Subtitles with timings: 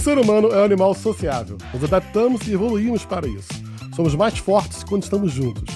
[0.00, 1.58] O ser humano é um animal sociável.
[1.74, 3.50] Nos adaptamos e evoluímos para isso.
[3.94, 5.74] Somos mais fortes quando estamos juntos.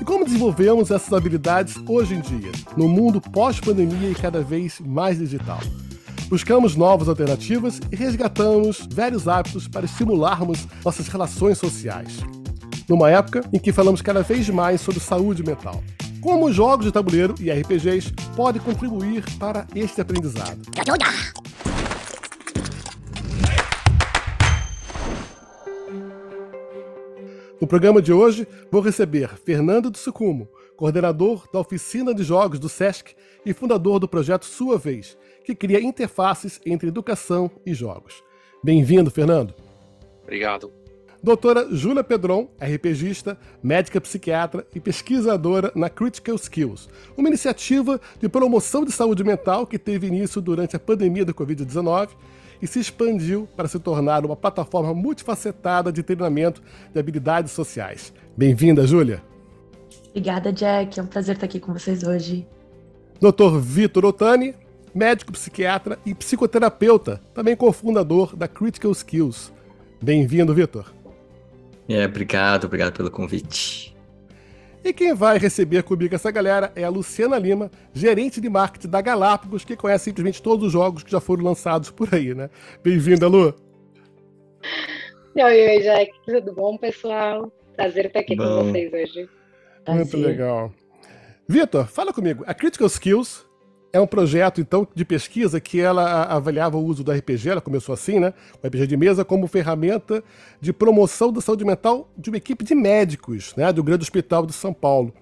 [0.00, 5.18] E como desenvolvemos essas habilidades hoje em dia, no mundo pós-pandemia e cada vez mais
[5.18, 5.58] digital?
[6.28, 12.20] Buscamos novas alternativas e resgatamos velhos hábitos para estimularmos nossas relações sociais.
[12.88, 15.82] Numa época em que falamos cada vez mais sobre saúde mental.
[16.20, 20.60] Como os jogos de tabuleiro e RPGs podem contribuir para este aprendizado?
[27.60, 32.68] No programa de hoje, vou receber Fernando de Sucumo, coordenador da oficina de jogos do
[32.68, 38.22] SESC e fundador do projeto Sua Vez, que cria interfaces entre educação e jogos.
[38.62, 39.54] Bem-vindo, Fernando.
[40.22, 40.72] Obrigado.
[41.20, 48.84] Doutora Júlia Pedron, RPGista, médica psiquiatra e pesquisadora na Critical Skills, uma iniciativa de promoção
[48.84, 52.10] de saúde mental que teve início durante a pandemia da Covid-19
[52.60, 58.12] e se expandiu para se tornar uma plataforma multifacetada de treinamento de habilidades sociais.
[58.36, 59.22] Bem-vinda, Júlia.
[60.10, 60.98] Obrigada, Jack.
[60.98, 62.46] É um prazer estar aqui com vocês hoje.
[63.20, 63.58] Dr.
[63.60, 64.54] Vitor Otani,
[64.94, 69.52] médico psiquiatra e psicoterapeuta, também cofundador da Critical Skills.
[70.02, 70.92] Bem-vindo, Vitor.
[71.88, 73.96] É, obrigado, obrigado pelo convite.
[74.84, 79.00] E quem vai receber comigo essa galera é a Luciana Lima, gerente de marketing da
[79.00, 82.48] Galápagos, que conhece simplesmente todos os jogos que já foram lançados por aí, né?
[82.82, 83.54] Bem-vinda, Lu.
[85.34, 86.12] Oi, oi, Jack.
[86.24, 87.52] Tudo bom, pessoal?
[87.76, 88.44] Prazer estar aqui bom.
[88.44, 89.28] com vocês hoje.
[89.88, 90.72] Muito legal.
[91.48, 92.44] Vitor, fala comigo.
[92.46, 93.47] A Critical Skills
[93.92, 97.92] é um projeto, então, de pesquisa que ela avaliava o uso do RPG, ela começou
[97.92, 98.34] assim, né?
[98.62, 100.22] O RPG de mesa como ferramenta
[100.60, 103.72] de promoção da saúde mental de uma equipe de médicos, né?
[103.72, 105.12] Do Grande Hospital de São Paulo.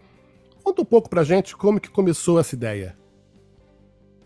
[0.62, 2.96] Conta um pouco pra gente como que começou essa ideia.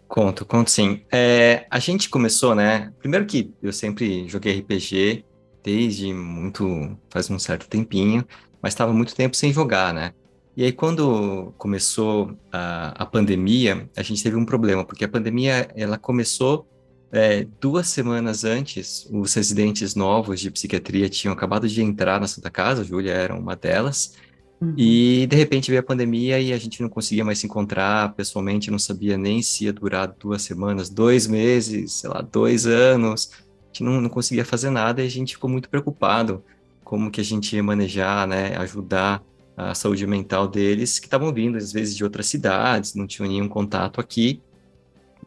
[0.09, 1.03] Conto, conto sim.
[1.13, 2.93] É, a gente começou, né?
[2.99, 5.25] Primeiro que eu sempre joguei RPG
[5.63, 8.27] desde muito, faz um certo tempinho,
[8.63, 10.13] mas estava muito tempo sem jogar, né?
[10.61, 15.71] E aí, quando começou a, a pandemia, a gente teve um problema, porque a pandemia
[15.75, 16.69] ela começou
[17.11, 22.51] é, duas semanas antes, os residentes novos de psiquiatria tinham acabado de entrar na Santa
[22.51, 24.17] Casa, a Júlia era uma delas,
[24.61, 24.75] uhum.
[24.77, 28.71] e de repente veio a pandemia e a gente não conseguia mais se encontrar pessoalmente,
[28.71, 33.67] não sabia nem se ia durar duas semanas, dois meses, sei lá, dois anos, a
[33.69, 36.45] gente não, não conseguia fazer nada e a gente ficou muito preocupado
[36.85, 39.23] como que a gente ia manejar, né, ajudar
[39.57, 43.49] a saúde mental deles, que estavam vindo às vezes de outras cidades, não tinham nenhum
[43.49, 44.43] contato aqui.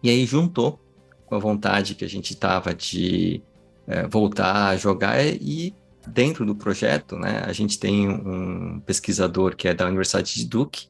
[0.02, 0.80] E aí juntou
[1.26, 3.42] com a vontade que a gente estava de
[3.88, 5.76] é, voltar a jogar e
[6.08, 10.88] dentro do projeto, né, a gente tem um pesquisador que é da Universidade de Duke,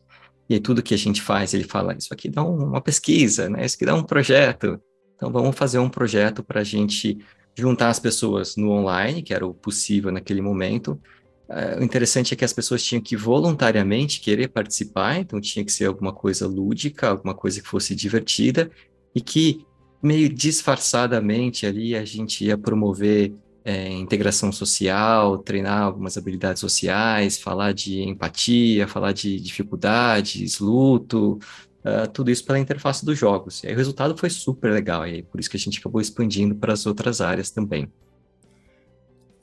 [0.49, 3.65] e aí tudo que a gente faz, ele fala, isso aqui dá uma pesquisa, né,
[3.65, 4.79] isso aqui dá um projeto,
[5.15, 7.19] então vamos fazer um projeto para a gente
[7.55, 10.99] juntar as pessoas no online, que era o possível naquele momento,
[11.49, 15.71] Uh, o interessante é que as pessoas tinham que voluntariamente querer participar, então tinha que
[15.71, 18.71] ser alguma coisa lúdica, alguma coisa que fosse divertida,
[19.13, 19.65] e que
[20.01, 23.33] meio disfarçadamente ali a gente ia promover
[23.63, 31.39] é, integração social, treinar algumas habilidades sociais, falar de empatia, falar de dificuldades, luto,
[31.85, 33.63] uh, tudo isso pela interface dos jogos.
[33.63, 36.55] E aí o resultado foi super legal, e por isso que a gente acabou expandindo
[36.55, 37.89] para as outras áreas também.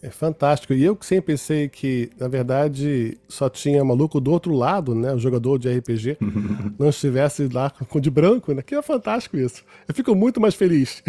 [0.02, 0.72] É fantástico.
[0.72, 5.12] E eu que sempre pensei que, na verdade, só tinha maluco do outro lado, né?
[5.12, 6.16] O jogador de RPG
[6.78, 8.62] não estivesse lá com de branco, né?
[8.62, 9.62] Que é fantástico isso.
[9.86, 11.02] Eu fico muito mais feliz.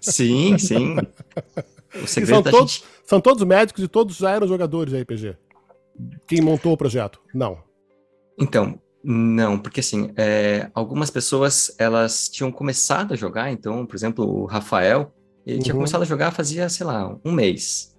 [0.00, 0.96] Sim, sim.
[2.02, 2.84] O segredo são, todos, gente...
[3.04, 5.36] são todos médicos e todos já eram jogadores de RPG.
[6.26, 7.20] Quem montou o projeto?
[7.34, 7.58] Não.
[8.38, 14.24] Então, não, porque assim, é, algumas pessoas elas tinham começado a jogar, então, por exemplo,
[14.24, 15.12] o Rafael,
[15.44, 15.62] ele uhum.
[15.62, 17.97] tinha começado a jogar fazia, sei lá, um mês.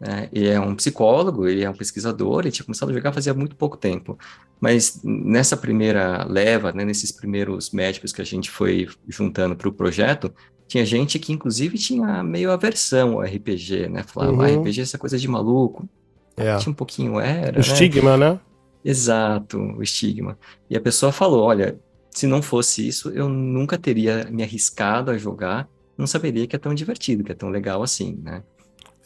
[0.00, 0.28] Né?
[0.32, 3.56] Ele é um psicólogo, ele é um pesquisador, ele tinha começado a jogar fazia muito
[3.56, 4.18] pouco tempo.
[4.60, 9.72] Mas nessa primeira leva, né, nesses primeiros médicos que a gente foi juntando para o
[9.72, 10.32] projeto,
[10.66, 14.02] tinha gente que inclusive tinha meio aversão ao RPG, né?
[14.02, 14.42] Falava, uhum.
[14.42, 15.88] ah, RPG é essa coisa de maluco.
[16.36, 16.56] É.
[16.58, 17.52] Tinha um pouquinho, era.
[17.52, 17.60] O né?
[17.60, 18.38] estigma, né?
[18.84, 20.38] Exato, o estigma.
[20.70, 21.78] E a pessoa falou: olha,
[22.10, 26.58] se não fosse isso, eu nunca teria me arriscado a jogar, não saberia que é
[26.58, 28.42] tão divertido, que é tão legal assim, né?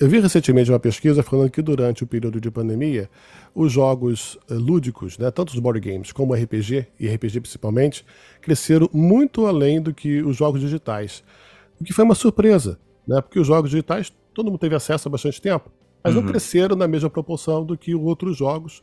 [0.02, 3.08] Eu vi recentemente uma pesquisa falando que durante o período de pandemia,
[3.54, 8.04] os jogos eh, lúdicos, né, tanto os board games como RPG, e RPG principalmente,
[8.40, 11.22] cresceram muito além do que os jogos digitais.
[11.80, 15.10] O que foi uma surpresa, né, porque os jogos digitais todo mundo teve acesso há
[15.12, 15.70] bastante tempo,
[16.02, 16.22] mas uhum.
[16.22, 18.82] não cresceram na mesma proporção do que outros jogos.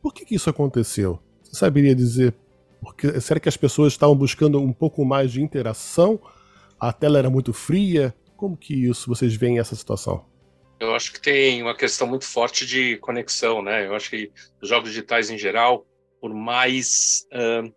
[0.00, 1.18] Por que, que isso aconteceu?
[1.42, 2.34] Você saberia dizer?
[2.80, 6.18] Porque, será que as pessoas estavam buscando um pouco mais de interação?
[6.80, 8.14] A tela era muito fria?
[8.34, 10.24] Como que isso vocês veem essa situação?
[10.80, 13.86] Eu acho que tem uma questão muito forte de conexão, né?
[13.86, 14.30] Eu acho que
[14.62, 15.86] os jogos digitais em geral,
[16.20, 17.72] por mais uh,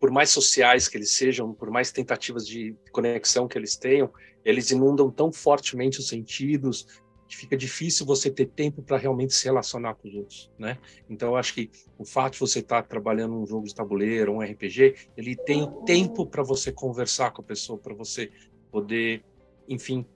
[0.00, 4.12] por mais sociais que eles sejam, por mais tentativas de conexão que eles tenham,
[4.44, 6.86] eles inundam tão fortemente os sentidos
[7.28, 10.78] que fica difícil você ter tempo para realmente se relacionar com os outros, né?
[11.10, 14.32] Então eu acho que o fato de você estar tá trabalhando um jogo de tabuleiro,
[14.32, 18.30] um RPG, ele tem tempo para você conversar com a pessoa, para você
[18.70, 19.22] poder,
[19.68, 20.06] enfim,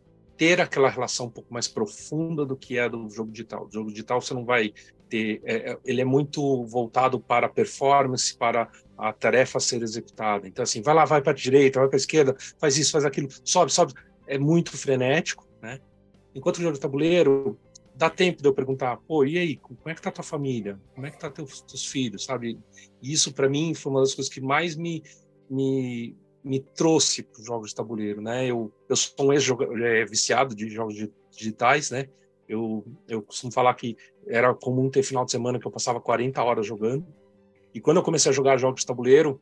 [0.43, 3.65] ter aquela relação um pouco mais profunda do que é do jogo digital.
[3.65, 4.75] O jogo digital você não vai
[5.09, 8.69] ter, é, é, ele é muito voltado para a performance, para
[8.99, 10.49] a tarefa a ser executada.
[10.49, 13.05] Então assim, vai lá, vai para a direita, vai para a esquerda, faz isso, faz
[13.05, 13.95] aquilo, sobe, sobe.
[14.27, 15.79] É muito frenético, né?
[16.35, 17.57] Enquanto o jogo de tabuleiro
[17.95, 20.77] dá tempo de eu perguntar, pô, e aí, como é que tá tua família?
[20.93, 22.59] Como é que tá teus, teus filhos, sabe?
[23.01, 25.05] E isso para mim foi uma das coisas que mais me
[25.49, 28.47] me me trouxe para os jogos de tabuleiro, né?
[28.47, 30.95] Eu, eu sou um ex-viciado é, de jogos
[31.31, 32.09] digitais, né?
[32.49, 33.97] Eu, eu costumo falar que
[34.27, 37.07] era comum ter final de semana que eu passava 40 horas jogando.
[37.73, 39.41] E quando eu comecei a jogar jogos de tabuleiro,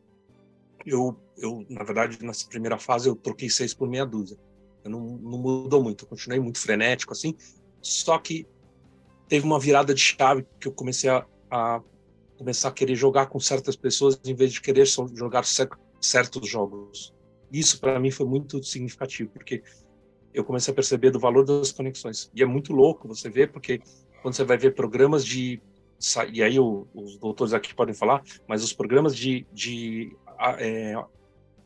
[0.87, 4.39] eu, eu na verdade, nessa primeira fase, eu troquei seis por meia dúzia.
[4.85, 7.35] Eu não, não mudou muito, eu continuei muito frenético, assim.
[7.81, 8.47] Só que
[9.29, 11.83] teve uma virada de chave que eu comecei a, a
[12.39, 15.45] começar a querer jogar com certas pessoas em vez de querer jogar
[16.01, 17.15] certos jogos.
[17.53, 19.63] Isso para mim foi muito significativo, porque
[20.33, 22.31] eu comecei a perceber do valor das conexões.
[22.35, 23.81] E é muito louco você ver, porque
[24.23, 25.61] quando você vai ver programas de
[26.33, 30.17] e aí os doutores aqui podem falar, mas os programas de, de
[30.59, 30.95] é,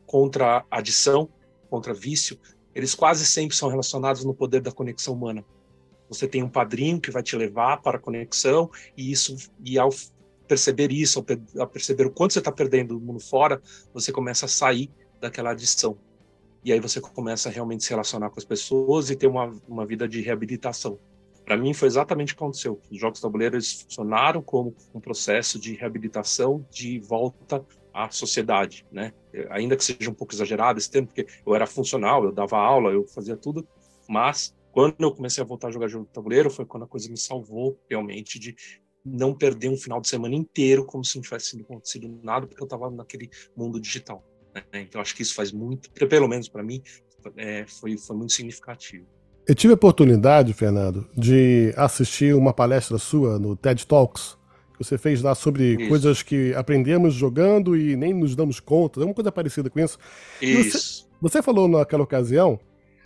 [0.05, 1.29] contra adição,
[1.71, 2.37] contra vício,
[2.75, 5.45] eles quase sempre são relacionados no poder da conexão humana.
[6.09, 9.91] Você tem um padrinho que vai te levar para a conexão e isso e ao
[10.47, 11.25] perceber isso,
[11.59, 13.61] ao, perceber o quanto você está perdendo do mundo fora,
[13.93, 15.97] você começa a sair daquela adição.
[16.65, 19.85] E aí você começa a realmente se relacionar com as pessoas e ter uma, uma
[19.85, 20.99] vida de reabilitação.
[21.45, 22.81] Para mim foi exatamente o que aconteceu.
[22.91, 29.13] Os jogos tabuleiros funcionaram como um processo de reabilitação de volta à sociedade, né?
[29.51, 32.91] Ainda que seja um pouco exagerado esse termo, porque eu era funcional, eu dava aula,
[32.91, 33.67] eu fazia tudo,
[34.09, 37.09] mas quando eu comecei a voltar a jogar jogo de tabuleiro foi quando a coisa
[37.11, 38.57] me salvou realmente de
[39.05, 42.67] não perder um final de semana inteiro como se não tivesse acontecido nada, porque eu
[42.67, 44.25] estava naquele mundo digital.
[44.55, 44.63] Né?
[44.81, 46.83] Então, acho que isso faz muito, pelo menos para mim,
[47.37, 49.07] é, foi, foi muito significativo.
[49.47, 54.39] Eu tive a oportunidade, Fernando, de assistir uma palestra sua no TED Talks,
[54.73, 55.89] que você fez lá sobre isso.
[55.89, 59.99] coisas que aprendemos jogando e nem nos damos conta, é uma coisa parecida com isso.
[60.41, 61.07] Isso.
[61.21, 62.59] Você, você, falou naquela ocasião,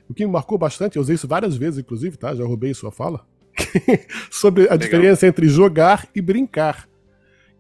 [0.08, 2.34] o que me marcou bastante, eu usei isso várias vezes, inclusive, tá?
[2.34, 3.26] Já roubei sua fala,
[4.30, 4.78] sobre a Legal.
[4.78, 6.88] diferença entre jogar e brincar,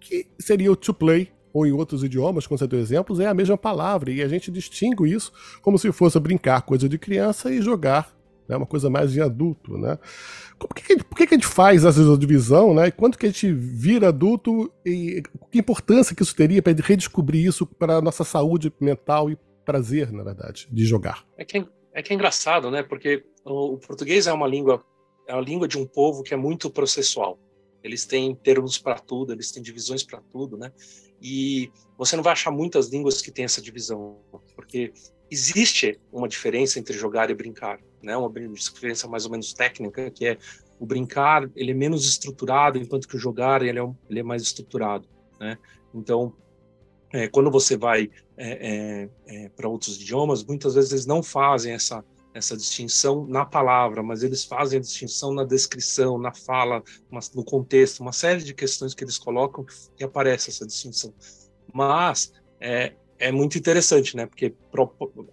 [0.00, 3.34] que seria o to play, ou em outros idiomas, como você deu exemplos, é a
[3.34, 7.60] mesma palavra, e a gente distingue isso como se fosse brincar coisa de criança e
[7.60, 8.16] jogar
[8.48, 9.98] né, uma coisa mais de adulto, né?
[10.58, 12.90] Por que, por que, a gente faz essa divisão, né?
[12.90, 15.22] Quanto que a gente vira adulto e
[15.52, 20.10] que importância que isso teria para redescobrir isso para a nossa saúde mental e prazer,
[20.10, 21.24] na verdade, de jogar?
[21.36, 22.82] É que é, é que é engraçado, né?
[22.82, 24.82] Porque o, o português é uma língua
[25.28, 27.38] é a língua de um povo que é muito processual.
[27.84, 30.72] Eles têm termos para tudo, eles têm divisões para tudo, né?
[31.20, 34.18] E você não vai achar muitas línguas que têm essa divisão,
[34.56, 34.92] porque
[35.30, 38.16] existe uma diferença entre jogar e brincar, né?
[38.16, 40.38] Uma diferença mais ou menos técnica, que é
[40.80, 44.42] o brincar ele é menos estruturado, enquanto que o jogar ele é, ele é mais
[44.42, 45.06] estruturado,
[45.38, 45.58] né?
[45.94, 46.32] Então,
[47.12, 51.72] é, quando você vai é, é, é para outros idiomas, muitas vezes eles não fazem
[51.72, 52.04] essa
[52.38, 56.82] essa distinção na palavra, mas eles fazem a distinção na descrição, na fala,
[57.34, 59.66] no contexto, uma série de questões que eles colocam
[59.98, 61.12] e aparece essa distinção.
[61.72, 64.26] Mas é, é muito interessante, né?
[64.26, 64.54] Porque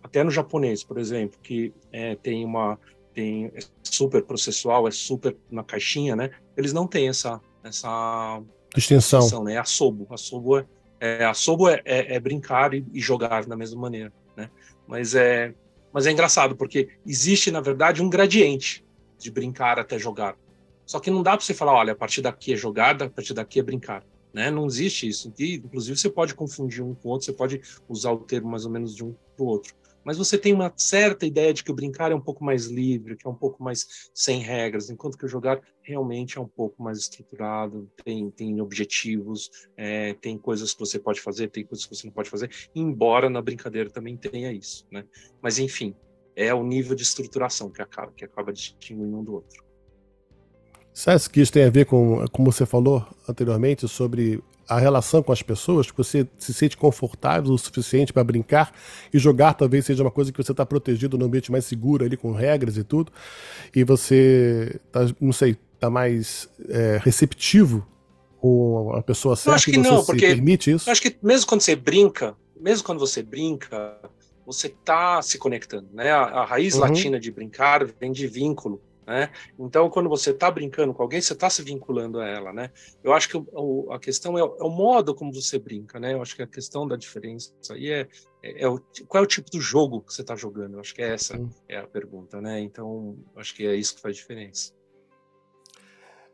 [0.03, 2.77] até no japonês, por exemplo, que é, tem uma
[3.13, 6.31] tem é super processual, é super na caixinha, né?
[6.57, 8.41] Eles não têm essa essa
[8.75, 9.57] distinção, distinção né?
[9.57, 10.65] Asobo, asobo é,
[10.99, 14.49] é asobo é, é, é brincar e, e jogar da mesma maneira, né?
[14.87, 15.53] Mas é
[15.95, 18.83] mas é engraçado, porque existe, na verdade, um gradiente
[19.17, 20.35] de brincar até jogar.
[20.85, 23.33] Só que não dá para você falar, olha, a partir daqui é jogada, a partir
[23.33, 24.03] daqui é brincar.
[24.33, 24.51] Né?
[24.51, 25.33] Não existe isso.
[25.39, 28.65] E, inclusive, você pode confundir um com o outro, você pode usar o termo mais
[28.65, 29.73] ou menos de um para o outro
[30.05, 33.17] mas você tem uma certa ideia de que o brincar é um pouco mais livre,
[33.17, 36.81] que é um pouco mais sem regras, enquanto que o jogar realmente é um pouco
[36.81, 41.95] mais estruturado, tem, tem objetivos, é, tem coisas que você pode fazer, tem coisas que
[41.95, 45.03] você não pode fazer, embora na brincadeira também tenha isso, né?
[45.41, 45.95] Mas enfim,
[46.35, 49.65] é o nível de estruturação que acaba, que acaba distinguindo um do outro.
[51.07, 55.31] Acha que isso tem a ver com, como você falou anteriormente, sobre a relação com
[55.31, 58.73] as pessoas, que você se sente confortável o suficiente para brincar
[59.13, 62.17] e jogar talvez seja uma coisa que você está protegido no ambiente mais seguro ali
[62.17, 63.11] com regras e tudo,
[63.75, 67.85] e você tá, não sei, tá mais é, receptivo
[68.39, 69.51] com a pessoa certa.
[69.51, 70.89] Eu acho que não, porque permite isso.
[70.89, 73.97] Eu acho que mesmo quando você brinca, mesmo quando você brinca,
[74.45, 76.11] você está se conectando, né?
[76.11, 76.81] A, a raiz uhum.
[76.81, 78.81] latina de brincar vem de vínculo.
[79.05, 79.29] Né?
[79.59, 82.71] Então, quando você está brincando com alguém, você está se vinculando a ela, né?
[83.03, 86.13] Eu acho que o, a questão é, é, o modo como você brinca, né?
[86.13, 88.07] Eu acho que a questão da diferença aí é,
[88.41, 90.73] é, é o, qual é o tipo do jogo que você está jogando.
[90.73, 92.59] Eu acho que é essa é a pergunta, né?
[92.59, 94.73] Então, acho que é isso que faz diferença.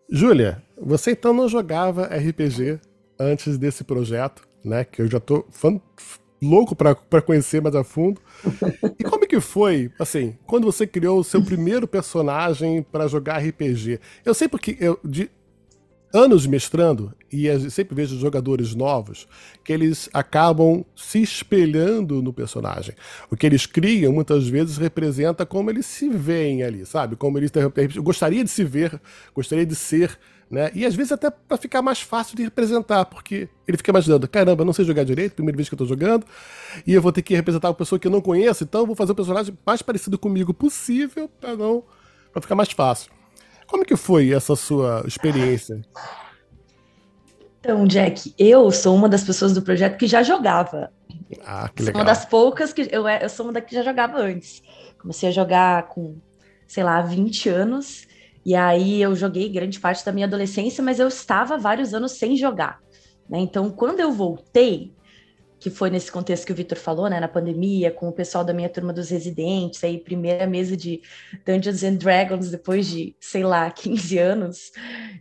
[0.09, 2.79] Júlia, você então não jogava RPG
[3.19, 4.85] antes desse projeto, né?
[4.85, 5.79] Que eu já tô fã,
[6.41, 8.19] louco para conhecer mais a fundo.
[8.97, 13.99] E como que foi, assim, quando você criou o seu primeiro personagem para jogar RPG?
[14.25, 15.29] Eu sei porque eu de
[16.13, 19.27] anos mestrando e eu sempre vejo jogadores novos
[19.63, 22.95] que eles acabam se espelhando no personagem.
[23.29, 27.15] O que eles criam muitas vezes representa como eles se veem ali, sabe?
[27.15, 27.51] Como eles
[28.03, 28.99] gostaria de se ver,
[29.33, 30.19] gostaria de ser
[30.51, 30.69] né?
[30.75, 34.65] E às vezes até para ficar mais fácil de representar, porque ele fica imaginando, caramba,
[34.65, 36.25] não sei jogar direito, primeira vez que eu tô jogando,
[36.85, 38.95] e eu vou ter que representar uma pessoa que eu não conheço, então eu vou
[38.95, 41.83] fazer o personagem mais parecido comigo possível para não
[42.33, 43.11] para ficar mais fácil.
[43.67, 45.81] Como que foi essa sua experiência?
[47.59, 50.91] Então, Jack, eu sou uma das pessoas do projeto que já jogava.
[51.45, 51.93] Ah, que legal.
[51.93, 54.63] Sou uma das poucas que eu, eu sou uma da que já jogava antes.
[54.99, 56.17] Comecei a jogar com,
[56.67, 58.07] sei lá, 20 anos.
[58.45, 62.35] E aí eu joguei grande parte da minha adolescência, mas eu estava vários anos sem
[62.35, 62.79] jogar.
[63.29, 63.39] Né?
[63.39, 64.93] Então, quando eu voltei,
[65.61, 68.51] que foi nesse contexto que o Vitor falou, né, na pandemia, com o pessoal da
[68.51, 71.01] minha turma dos residentes, aí primeira mesa de
[71.45, 74.71] Dungeons and Dragons depois de, sei lá, 15 anos,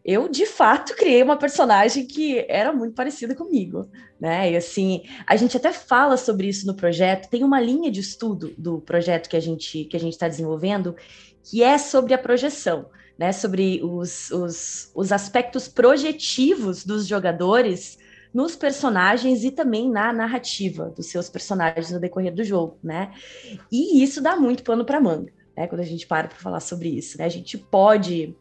[0.02, 3.86] eu de fato criei uma personagem que era muito parecida comigo,
[4.18, 4.50] né?
[4.50, 8.54] E assim, a gente até fala sobre isso no projeto, tem uma linha de estudo
[8.56, 10.96] do projeto que a gente que a gente está desenvolvendo,
[11.44, 12.86] que é sobre a projeção
[13.20, 17.98] né, sobre os, os, os aspectos projetivos dos jogadores
[18.32, 23.12] nos personagens e também na narrativa dos seus personagens no decorrer do jogo, né?
[23.70, 25.66] E isso dá muito pano para manga, né?
[25.66, 27.24] Quando a gente para para falar sobre isso, né?
[27.26, 28.34] A gente pode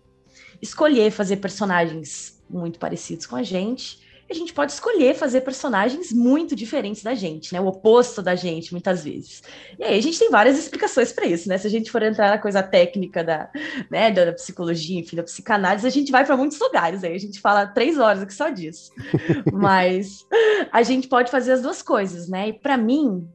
[0.61, 6.55] escolher fazer personagens muito parecidos com a gente, a gente pode escolher fazer personagens muito
[6.55, 7.59] diferentes da gente, né?
[7.59, 9.41] O oposto da gente, muitas vezes.
[9.77, 11.57] E aí a gente tem várias explicações para isso, né?
[11.57, 13.49] Se a gente for entrar na coisa técnica da,
[13.89, 17.03] né, da psicologia, enfim, da psicanálise, a gente vai para muitos lugares.
[17.03, 18.91] Aí a gente fala três horas aqui só disso.
[19.51, 20.25] Mas
[20.71, 22.49] a gente pode fazer as duas coisas, né?
[22.49, 23.27] E para mim,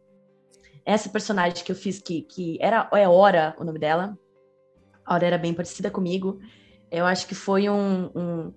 [0.84, 4.16] essa personagem que eu fiz, que, que era é Hora o nome dela,
[5.04, 6.38] a Hora era bem parecida comigo.
[6.88, 8.52] Eu acho que foi um, um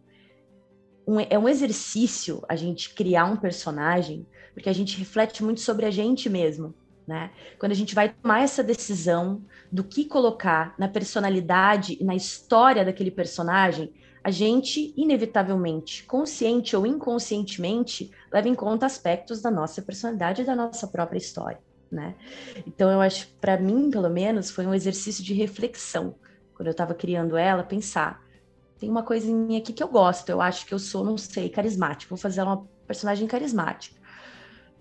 [1.07, 5.85] um, é um exercício a gente criar um personagem, porque a gente reflete muito sobre
[5.85, 6.75] a gente mesmo,
[7.07, 7.31] né?
[7.57, 12.83] Quando a gente vai tomar essa decisão do que colocar na personalidade e na história
[12.83, 20.41] daquele personagem, a gente, inevitavelmente, consciente ou inconscientemente, leva em conta aspectos da nossa personalidade
[20.41, 21.59] e da nossa própria história,
[21.89, 22.15] né?
[22.65, 26.15] Então, eu acho, para mim, pelo menos, foi um exercício de reflexão.
[26.53, 28.26] Quando eu estava criando ela, pensar
[28.79, 30.29] tem uma coisinha aqui que eu gosto.
[30.29, 32.09] Eu acho que eu sou, não sei, carismática.
[32.09, 33.95] Vou fazer uma personagem carismática.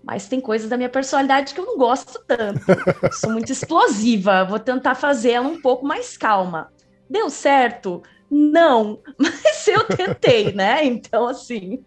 [0.03, 2.61] Mas tem coisas da minha personalidade que eu não gosto tanto.
[3.13, 4.45] sou muito explosiva.
[4.45, 6.71] Vou tentar fazer ela um pouco mais calma.
[7.09, 8.03] Deu certo?
[8.29, 10.85] Não, mas eu tentei, né?
[10.85, 11.83] Então, assim.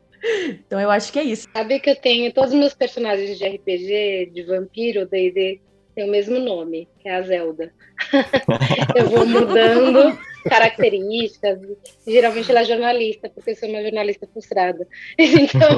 [0.49, 1.49] Então, eu acho que é isso.
[1.53, 5.61] Sabe que eu tenho todos os meus personagens de RPG, de vampiro, D&D,
[5.95, 7.73] tem o mesmo nome, que é a Zelda.
[8.95, 11.59] eu vou mudando características.
[12.07, 14.87] Geralmente ela é jornalista, porque eu sou uma jornalista frustrada.
[15.41, 15.71] Então,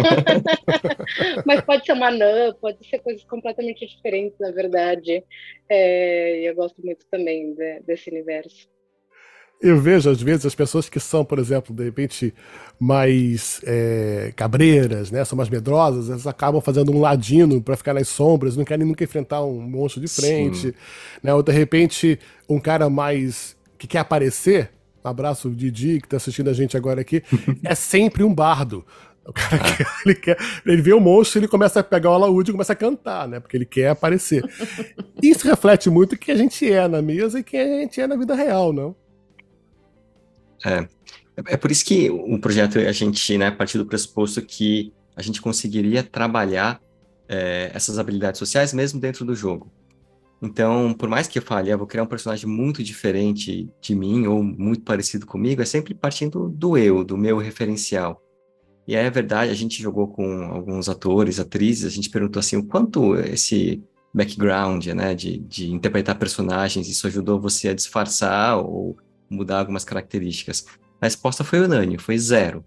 [1.47, 5.23] mas pode ser uma anã, pode ser coisas completamente diferentes, na verdade.
[5.69, 8.69] É, eu gosto muito também de, desse universo.
[9.63, 12.35] Eu vejo, às vezes, as pessoas que são, por exemplo, de repente,
[12.81, 15.25] mais é, cabreiras, né?
[15.25, 19.05] São mais medrosas, elas acabam fazendo um ladino para ficar nas sombras, não querem nunca
[19.05, 20.75] enfrentar um monstro de frente.
[21.23, 21.33] Né?
[21.33, 24.71] Ou, de repente, um cara mais que quer aparecer,
[25.05, 27.21] um abraço Didi, que está assistindo a gente agora aqui,
[27.65, 28.87] é sempre um bardo.
[29.27, 32.51] O cara quer, ele quer, ele vê o monstro, ele começa a pegar o alaúde
[32.51, 33.41] e começa a cantar, né?
[33.41, 34.45] Porque ele quer aparecer.
[35.21, 38.07] Isso reflete muito o que a gente é na mesa e quem a gente é
[38.07, 38.95] na vida real, não?
[40.65, 40.87] É,
[41.49, 45.43] é por isso que o projeto a gente, né, partiu do pressuposto que a gente
[45.43, 46.81] conseguiria trabalhar
[47.29, 49.69] é, essas habilidades sociais mesmo dentro do jogo.
[50.43, 53.95] Então, por mais que eu fale, eu ah, vou criar um personagem muito diferente de
[53.95, 58.21] mim ou muito parecido comigo, é sempre partindo do eu, do meu referencial.
[58.87, 62.65] E é verdade, a gente jogou com alguns atores, atrizes, a gente perguntou assim, o
[62.65, 63.81] quanto esse
[64.13, 68.97] background, né, de, de interpretar personagens, isso ajudou você a disfarçar ou
[69.31, 70.67] mudar algumas características?
[71.01, 72.65] A resposta foi unânime, foi zero.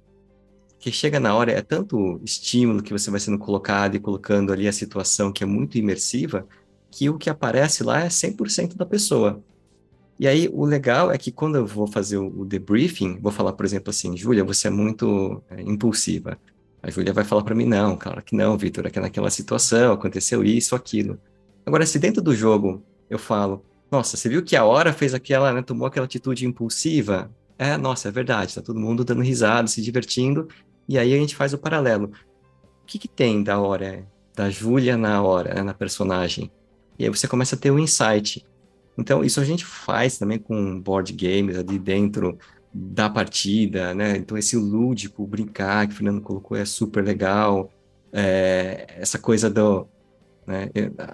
[0.80, 4.66] Que chega na hora, é tanto estímulo que você vai sendo colocado e colocando ali
[4.66, 6.48] a situação que é muito imersiva,
[6.96, 9.44] que o que aparece lá é 100% da pessoa.
[10.18, 13.66] E aí, o legal é que quando eu vou fazer o, debriefing, vou falar, por
[13.66, 16.40] exemplo, assim, Júlia, você é muito é, impulsiva.
[16.82, 19.92] A Júlia vai falar para mim, não, claro que não, Vitor, é que naquela situação
[19.92, 21.20] aconteceu isso, aquilo.
[21.66, 23.62] Agora, se dentro do jogo eu falo,
[23.92, 27.30] nossa, você viu que a hora fez aquela, né, tomou aquela atitude impulsiva?
[27.60, 30.48] É, nossa, é verdade, tá todo mundo dando risada, se divertindo,
[30.88, 32.12] e aí a gente faz o paralelo.
[32.84, 36.50] O que, que tem da hora, da Júlia na hora, né, na personagem?
[36.98, 38.46] E aí você começa a ter um insight.
[38.98, 42.38] Então, isso a gente faz também com board games ali dentro
[42.74, 44.18] da partida, né?
[44.18, 47.72] Então, esse lúdico, brincar, que o Fernando colocou, é super legal.
[48.12, 49.88] É, essa coisa do.
[50.48, 50.70] Né?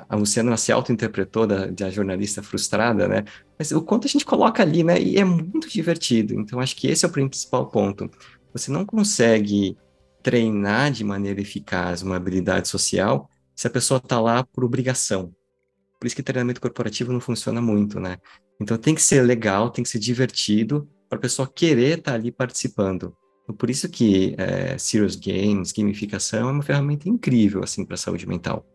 [0.10, 3.24] A Luciana se auto-interpretou da, da jornalista frustrada, né?
[3.58, 5.00] Mas o quanto a gente coloca ali, né?
[5.02, 6.34] E é muito divertido.
[6.34, 8.10] Então, acho que esse é o principal ponto.
[8.54, 9.78] Você não consegue
[10.22, 15.32] treinar de maneira eficaz uma habilidade social se a pessoa está lá por obrigação.
[16.02, 18.18] Por isso que treinamento corporativo não funciona muito, né?
[18.60, 22.18] Então tem que ser legal, tem que ser divertido para a pessoa querer estar tá
[22.18, 23.16] ali participando.
[23.44, 27.98] Então, por isso que é, Serious Games, gamificação é uma ferramenta incrível assim para a
[28.00, 28.66] saúde mental.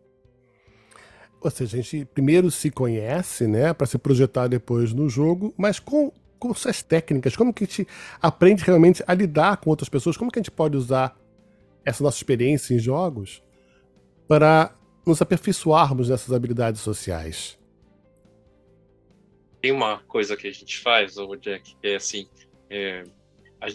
[1.40, 5.80] Ou seja, a gente primeiro se conhece, né, para se projetar depois no jogo, mas
[5.80, 6.12] com,
[6.52, 7.88] essas técnicas, como que a gente
[8.23, 10.16] aprende realmente a lidar com outras pessoas?
[10.16, 11.16] Como que a gente pode usar
[11.85, 13.42] essa nossa experiência em jogos
[14.28, 14.75] para
[15.07, 17.57] nos aperfeiçoarmos nessas habilidades sociais?
[19.63, 22.29] Tem uma coisa que a gente faz, o Jack, que é assim,
[22.69, 23.05] é,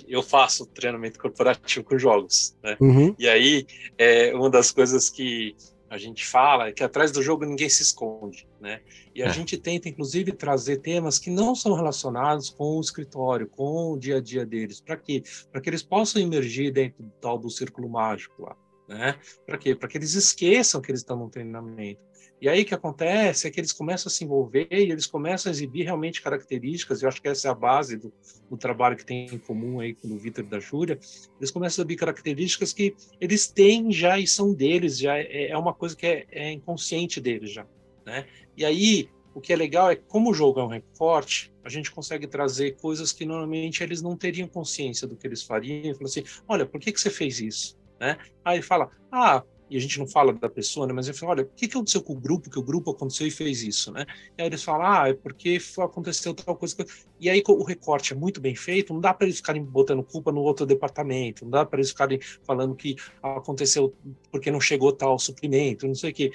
[0.07, 2.75] eu faço treinamento corporativo com jogos, né?
[2.79, 3.15] Uhum.
[3.17, 3.65] E aí,
[3.97, 5.55] é, uma das coisas que
[5.89, 8.81] a gente fala é que atrás do jogo ninguém se esconde, né?
[9.13, 9.33] E a é.
[9.33, 14.17] gente tenta, inclusive, trazer temas que não são relacionados com o escritório, com o dia
[14.17, 14.79] a dia deles.
[14.79, 15.23] Para quê?
[15.51, 18.55] Para que eles possam emergir dentro do tal do círculo mágico lá
[18.91, 19.15] né?
[19.45, 19.75] Para quê?
[19.75, 21.99] Para que eles esqueçam que eles estão no treinamento.
[22.41, 25.51] E aí o que acontece é que eles começam a se envolver e eles começam
[25.51, 28.11] a exibir realmente características, eu acho que essa é a base do,
[28.49, 30.99] do trabalho que tem em comum aí com o Vitor e da Júlia,
[31.39, 35.57] eles começam a exibir características que eles têm já e são deles, já é, é
[35.57, 37.67] uma coisa que é, é inconsciente deles já,
[38.03, 38.25] né?
[38.57, 41.91] E aí o que é legal é como o jogo é um recorte, a gente
[41.91, 45.93] consegue trazer coisas que normalmente eles não teriam consciência do que eles fariam.
[45.93, 47.79] Falar assim, olha, por que, que você fez isso?
[48.01, 48.17] Né?
[48.43, 50.91] Aí fala, ah, e a gente não fala da pessoa, né?
[50.91, 53.27] Mas ele fala, olha, o que, que aconteceu com o grupo, que o grupo aconteceu
[53.27, 54.05] e fez isso, né?
[54.37, 56.75] E aí eles falam, ah, é porque aconteceu tal coisa.
[57.19, 60.31] E aí o recorte é muito bem feito, não dá para eles ficarem botando culpa
[60.31, 63.95] no outro departamento, não dá para eles ficarem falando que aconteceu
[64.31, 66.31] porque não chegou tal suprimento, não sei o quê.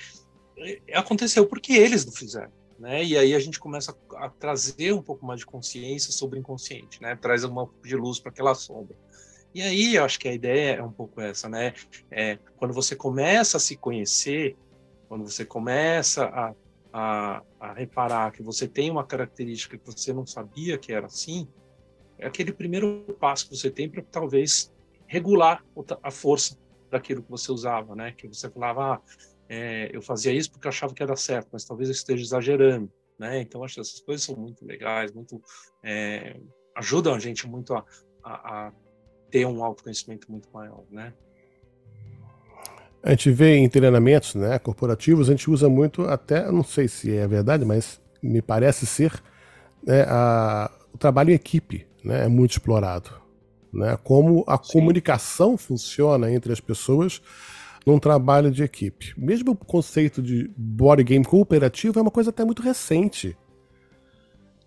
[0.57, 2.53] É, aconteceu porque eles não fizeram.
[2.79, 3.05] Né?
[3.05, 7.01] E aí a gente começa a, trazer um pouco mais de consciência sobre o inconsciente,
[7.01, 7.17] né?
[7.17, 8.95] Traz uma de luz para aquela sombra.
[9.57, 11.73] E aí, eu acho que a ideia é um pouco essa, né?
[12.11, 14.55] É, quando você começa a se conhecer,
[15.09, 16.55] quando você começa a,
[16.92, 21.49] a, a reparar que você tem uma característica que você não sabia que era assim,
[22.19, 24.71] é aquele primeiro passo que você tem para talvez
[25.07, 25.64] regular
[26.03, 26.59] a força
[26.90, 28.12] daquilo que você usava, né?
[28.12, 29.01] Que você falava, ah,
[29.49, 33.40] é, eu fazia isso porque achava que era certo, mas talvez eu esteja exagerando, né?
[33.40, 35.40] Então acho que essas coisas são muito legais, muito
[35.83, 36.38] é,
[36.75, 37.83] ajudam a gente muito a,
[38.23, 38.73] a, a
[39.31, 41.12] ter um autoconhecimento muito maior, né?
[43.03, 47.15] A gente vê em treinamentos né, corporativos, a gente usa muito, até, não sei se
[47.15, 49.12] é verdade, mas me parece ser,
[49.87, 53.11] né, a, o trabalho em equipe né, é muito explorado.
[53.73, 54.73] Né, como a Sim.
[54.73, 57.21] comunicação funciona entre as pessoas
[57.87, 59.15] num trabalho de equipe.
[59.17, 63.37] Mesmo o conceito de board game cooperativo é uma coisa até muito recente.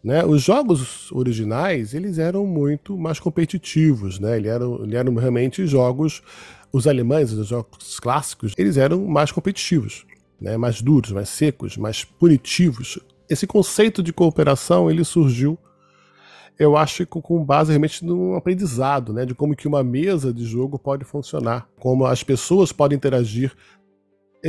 [0.04, 0.24] Né?
[0.24, 4.38] Os jogos originais eles eram muito mais competitivos, né?
[4.38, 6.22] eles, eram, eles eram realmente jogos,
[6.72, 10.06] os alemães, os jogos clássicos, eles eram mais competitivos,
[10.40, 10.56] né?
[10.56, 12.98] mais duros, mais secos, mais punitivos.
[13.30, 15.58] Esse conceito de cooperação ele surgiu,
[16.58, 19.26] eu acho, com base realmente no aprendizado, né?
[19.26, 23.52] de como que uma mesa de jogo pode funcionar, como as pessoas podem interagir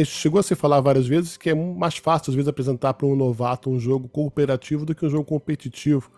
[0.05, 3.17] chegou a se falar várias vezes que é mais fácil, às vezes, apresentar para um
[3.17, 6.11] novato um jogo cooperativo do que um jogo competitivo,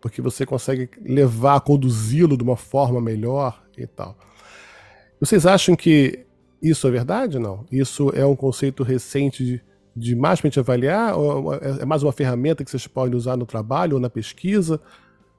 [0.00, 4.16] porque você consegue levar, conduzi-lo de uma forma melhor e tal.
[5.20, 6.24] Vocês acham que
[6.62, 7.66] isso é verdade não?
[7.70, 9.62] Isso é um conceito recente de,
[9.94, 11.16] de mais para avaliar?
[11.16, 14.80] Ou é, é mais uma ferramenta que vocês podem usar no trabalho ou na pesquisa?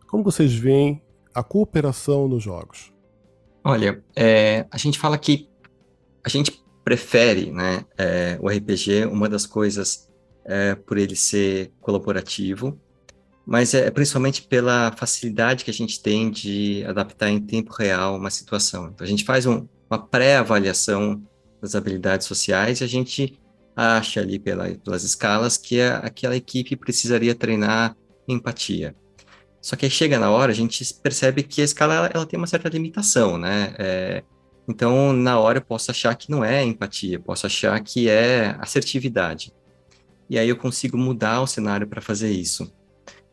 [0.07, 1.01] Como vocês veem
[1.33, 2.91] a cooperação nos jogos?
[3.63, 5.47] Olha, é, a gente fala que
[6.23, 10.09] a gente prefere né, é, o RPG, uma das coisas
[10.45, 12.79] é, por ele ser colaborativo,
[13.45, 18.29] mas é principalmente pela facilidade que a gente tem de adaptar em tempo real uma
[18.29, 18.87] situação.
[18.87, 21.21] Então, a gente faz um, uma pré-avaliação
[21.61, 23.39] das habilidades sociais e a gente
[23.75, 27.95] acha ali pela, pelas escalas que a, aquela equipe precisaria treinar
[28.27, 28.95] empatia.
[29.61, 32.37] Só que aí chega na hora, a gente percebe que a escala ela, ela tem
[32.37, 33.75] uma certa limitação, né?
[33.77, 34.23] É,
[34.71, 39.53] então, na hora eu posso achar que não é empatia, posso achar que é assertividade.
[40.29, 42.73] E aí eu consigo mudar o cenário para fazer isso.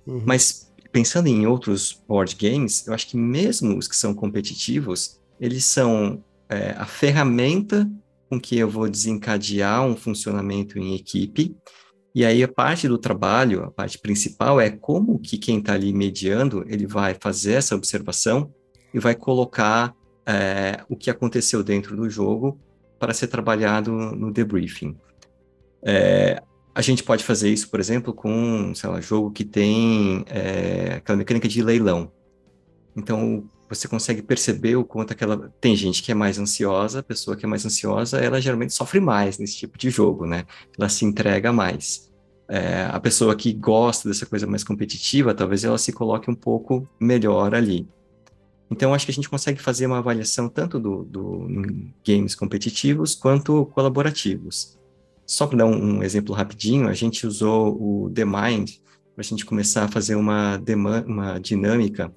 [0.05, 0.21] Uhum.
[0.27, 5.65] Mas pensando em outros board games, eu acho que mesmo os que são competitivos, eles
[5.65, 7.89] são é, a ferramenta
[8.29, 11.57] com que eu vou desencadear um funcionamento em equipe.
[12.13, 15.93] E aí a parte do trabalho, a parte principal é como que quem está ali
[15.93, 18.53] mediando, ele vai fazer essa observação
[18.93, 19.95] e vai colocar
[20.29, 22.61] é, o que aconteceu dentro do jogo
[22.99, 24.95] para ser trabalhado no debriefing.
[25.83, 26.43] É,
[26.75, 31.17] a gente pode fazer isso, por exemplo, com, sei lá, jogo que tem é, aquela
[31.17, 32.13] mecânica de leilão.
[32.95, 35.51] Então, você consegue perceber o quanto aquela...
[35.61, 39.01] Tem gente que é mais ansiosa, a pessoa que é mais ansiosa, ela geralmente sofre
[39.01, 40.45] mais nesse tipo de jogo, né?
[40.79, 42.13] Ela se entrega mais.
[42.49, 46.87] É, a pessoa que gosta dessa coisa mais competitiva, talvez ela se coloque um pouco
[47.01, 47.89] melhor ali.
[48.71, 51.47] Então, acho que a gente consegue fazer uma avaliação tanto do, do
[52.07, 54.79] games competitivos quanto colaborativos.
[55.27, 58.73] Só para dar um, um, exemplo rapidinho, a gente usou o The Mind
[59.15, 60.61] para a gente começar a fazer uma,
[61.07, 62.13] uma dinâmica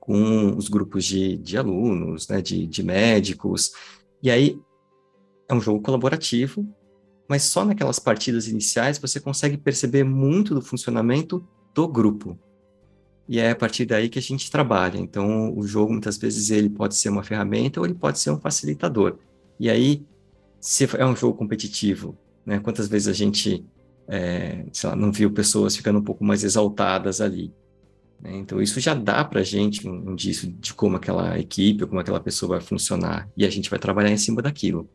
[0.00, 3.72] com os grupos de, de alunos, né, de, de médicos.
[4.22, 4.58] E aí,
[5.48, 6.66] é um jogo colaborativo,
[7.28, 12.38] mas só naquelas partidas iniciais você consegue perceber muito do funcionamento do grupo.
[13.28, 14.98] E é a partir daí que a gente trabalha.
[14.98, 18.38] Então, o jogo, muitas vezes, ele pode ser uma ferramenta ou ele pode ser um
[18.38, 19.18] facilitador.
[19.58, 20.04] E aí,
[20.60, 22.60] se é um jogo competitivo né?
[22.60, 23.64] Quantas vezes a gente,
[24.06, 27.52] é, sei lá, não viu pessoas ficando um pouco mais exaltadas ali.
[28.20, 28.36] Né?
[28.36, 32.00] Então, isso já dá para a gente um indício de como aquela equipe ou como
[32.00, 33.28] aquela pessoa vai funcionar.
[33.36, 34.88] E a gente vai trabalhar em cima daquilo.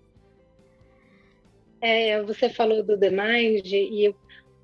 [1.82, 4.15] É, você falou do The Mind e eu,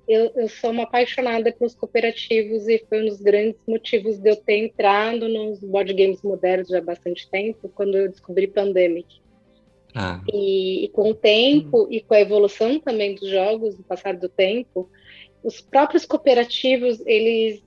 [0.08, 4.36] eu, eu, sou uma apaixonada pelos cooperativos e foi um dos grandes motivos de eu
[4.36, 9.20] ter entrado nos board games modernos já há bastante tempo, quando eu descobri Pandemic.
[9.94, 10.20] Ah.
[10.32, 11.88] E, e, com o tempo hum.
[11.90, 14.90] e com a evolução também dos jogos, no passar do tempo,
[15.42, 17.62] os próprios cooperativos, eles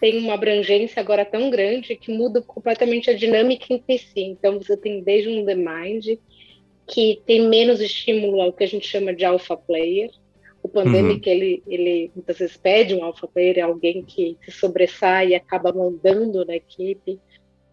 [0.00, 4.20] têm uma abrangência agora tão grande que muda completamente a dinâmica em si.
[4.20, 6.18] Então, você tem desde um The Mind,
[6.86, 10.10] que tem menos estímulo ao que a gente chama de alpha player.
[10.62, 11.34] O Pandemic, uhum.
[11.34, 15.72] ele, ele muitas vezes pede um alpha player, é alguém que se sobressai e acaba
[15.72, 17.18] mandando na equipe.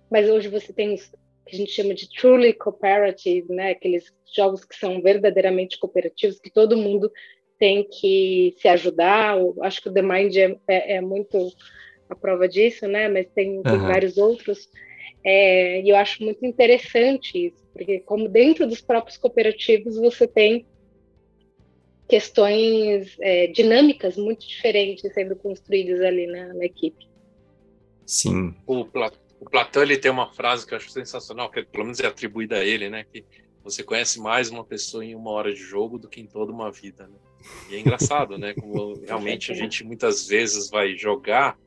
[0.09, 1.11] Mas hoje você tem os
[1.47, 3.71] que a gente chama de truly cooperative, né?
[3.71, 7.11] Aqueles jogos que são verdadeiramente cooperativos, que todo mundo
[7.57, 9.37] tem que se ajudar.
[9.37, 11.49] Eu acho que o The Mind é, é, é muito
[12.09, 13.07] a prova disso, né?
[13.07, 14.69] Mas tem, tem vários outros.
[15.23, 20.65] É, e eu acho muito interessante isso, porque como dentro dos próprios cooperativos você tem
[22.07, 27.07] questões é, dinâmicas muito diferentes sendo construídas ali na, na equipe.
[28.05, 28.55] Sim.
[28.65, 28.87] O,
[29.39, 32.57] o Platão ele tem uma frase que eu acho sensacional, que pelo menos é atribuída
[32.57, 33.05] a ele, né?
[33.11, 33.25] Que
[33.63, 36.71] você conhece mais uma pessoa em uma hora de jogo do que em toda uma
[36.71, 37.17] vida, né?
[37.69, 38.53] E é engraçado, né?
[38.53, 41.57] Como realmente a gente muitas vezes vai jogar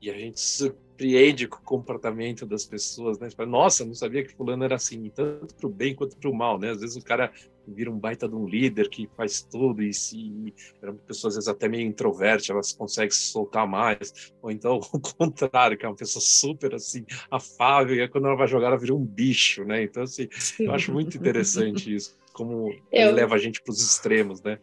[0.00, 3.28] e a gente surpreende com o comportamento das pessoas, né?
[3.30, 6.34] Fala, Nossa, não sabia que fulano era assim, tanto para o bem quanto para o
[6.34, 6.70] mal, né?
[6.70, 7.32] Às vezes o cara
[7.66, 11.36] vira um baita de um líder que faz tudo e se é uma pessoa às
[11.36, 15.88] vezes até meio introverte, elas conseguem se soltar mais, ou então o contrário, que é
[15.88, 19.82] uma pessoa super assim afável e quando ela vai jogar ela vira um bicho, né?
[19.82, 20.64] Então assim, Sim.
[20.64, 23.08] eu acho muito interessante isso, como eu...
[23.08, 24.58] ele leva a gente para os extremos, né?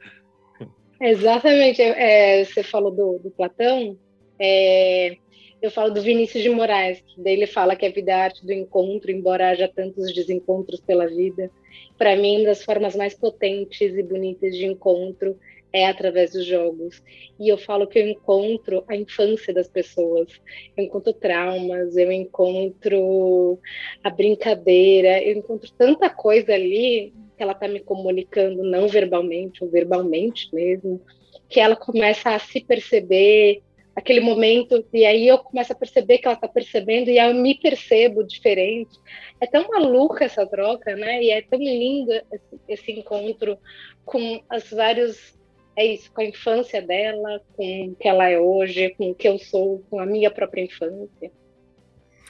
[0.99, 3.95] Exatamente, é, você falou do, do Platão,
[4.39, 5.17] é,
[5.61, 8.23] eu falo do Vinícius de Moraes, que daí ele fala que a vida é a
[8.25, 11.49] arte do encontro, embora haja tantos desencontros pela vida.
[11.97, 15.37] Para mim, uma das formas mais potentes e bonitas de encontro
[15.73, 17.01] é através dos jogos.
[17.39, 20.29] E eu falo que eu encontro a infância das pessoas,
[20.75, 23.59] eu encontro traumas, eu encontro
[24.03, 29.69] a brincadeira, eu encontro tanta coisa ali que ela está me comunicando não verbalmente ou
[29.69, 31.01] verbalmente mesmo,
[31.47, 33.61] que ela começa a se perceber
[33.97, 37.59] aquele momento, e aí eu começo a perceber que ela está percebendo, e eu me
[37.59, 38.95] percebo diferente.
[39.41, 41.23] É tão maluca essa troca, né?
[41.23, 43.57] E é tão lindo esse, esse encontro
[44.05, 45.35] com as vários.
[45.75, 49.27] É isso, com a infância dela, com o que ela é hoje, com o que
[49.27, 51.31] eu sou, com a minha própria infância.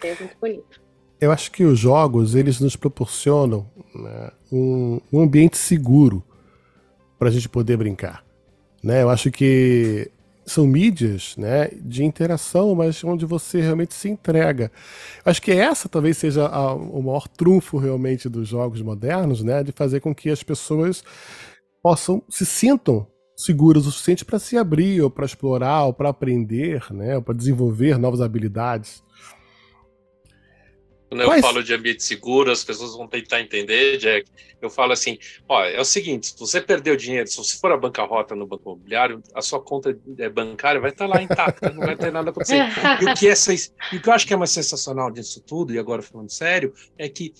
[0.04, 0.82] É muito bonito.
[1.20, 6.24] Eu acho que os jogos eles nos proporcionam né, um, um ambiente seguro
[7.20, 8.26] para a gente poder brincar.
[8.84, 9.02] Né?
[9.02, 10.12] Eu acho que
[10.48, 14.72] são mídias né, de interação, mas onde você realmente se entrega.
[15.26, 19.74] Acho que essa talvez seja a, o maior trunfo realmente dos jogos modernos, né, de
[19.74, 21.04] fazer com que as pessoas
[21.84, 23.06] possam se sintam
[23.36, 27.36] seguras o suficiente para se abrir, ou para explorar, ou para aprender, né, ou para
[27.36, 29.04] desenvolver novas habilidades.
[31.10, 31.42] Quando eu Mas...
[31.42, 34.30] falo de ambiente seguro, as pessoas vão tentar entender, Jack.
[34.62, 35.18] Eu falo assim:
[35.48, 38.72] ó, é o seguinte, se você perdeu dinheiro, se você for a bancarrota no banco
[38.72, 42.70] imobiliário, a sua conta é, bancária vai estar lá intacta, não vai ter nada acontecendo.
[43.02, 43.34] E o que, é,
[43.94, 46.74] e o que eu acho que é mais sensacional disso tudo, e agora falando sério,
[46.98, 47.34] é que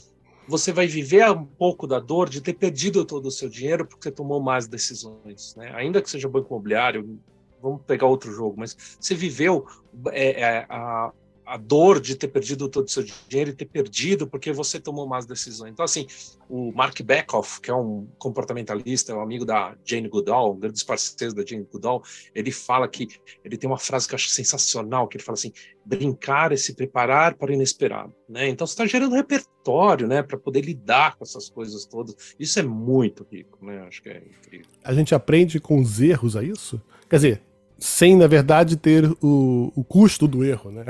[0.48, 4.04] você vai viver um pouco da dor de ter perdido todo o seu dinheiro porque
[4.04, 5.56] você tomou más decisões.
[5.58, 5.74] Né?
[5.76, 7.20] Ainda que seja banco imobiliário,
[7.62, 9.66] vamos pegar outro jogo, mas você viveu
[10.12, 11.12] é, é, a,
[11.48, 15.08] a dor de ter perdido todo o seu dinheiro e ter perdido porque você tomou
[15.08, 15.72] más decisões.
[15.72, 16.06] Então, assim,
[16.50, 20.84] o Mark Beckhoff, que é um comportamentalista, é um amigo da Jane Goodall, um dos
[20.84, 22.04] parceiros da Jane Goodall,
[22.36, 23.08] ele fala que
[23.46, 25.54] ele tem uma frase que eu acho sensacional, que ele fala assim:
[25.86, 28.50] brincar é se preparar para o inesperado, né?
[28.50, 32.36] Então, você está gerando repertório, né, para poder lidar com essas coisas todas.
[32.38, 33.86] Isso é muito rico, né?
[33.88, 34.68] Acho que é incrível.
[34.84, 36.82] A gente aprende com os erros a isso?
[37.10, 37.42] Quer dizer,
[37.80, 40.86] sem, na verdade, ter o, o custo do erro, né?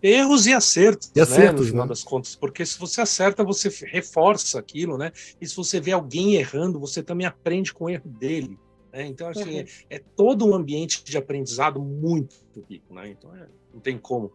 [0.00, 1.88] Erros e acertos, e acertos né, no final né?
[1.88, 5.10] das contas, porque se você acerta, você reforça aquilo, né?
[5.40, 8.56] E se você vê alguém errando, você também aprende com o erro dele.
[8.92, 9.06] Né?
[9.06, 9.66] Então, assim, uhum.
[9.90, 12.36] é, é, todo um ambiente de aprendizado muito
[12.68, 13.08] rico, né?
[13.08, 14.32] Então, é, não tem como.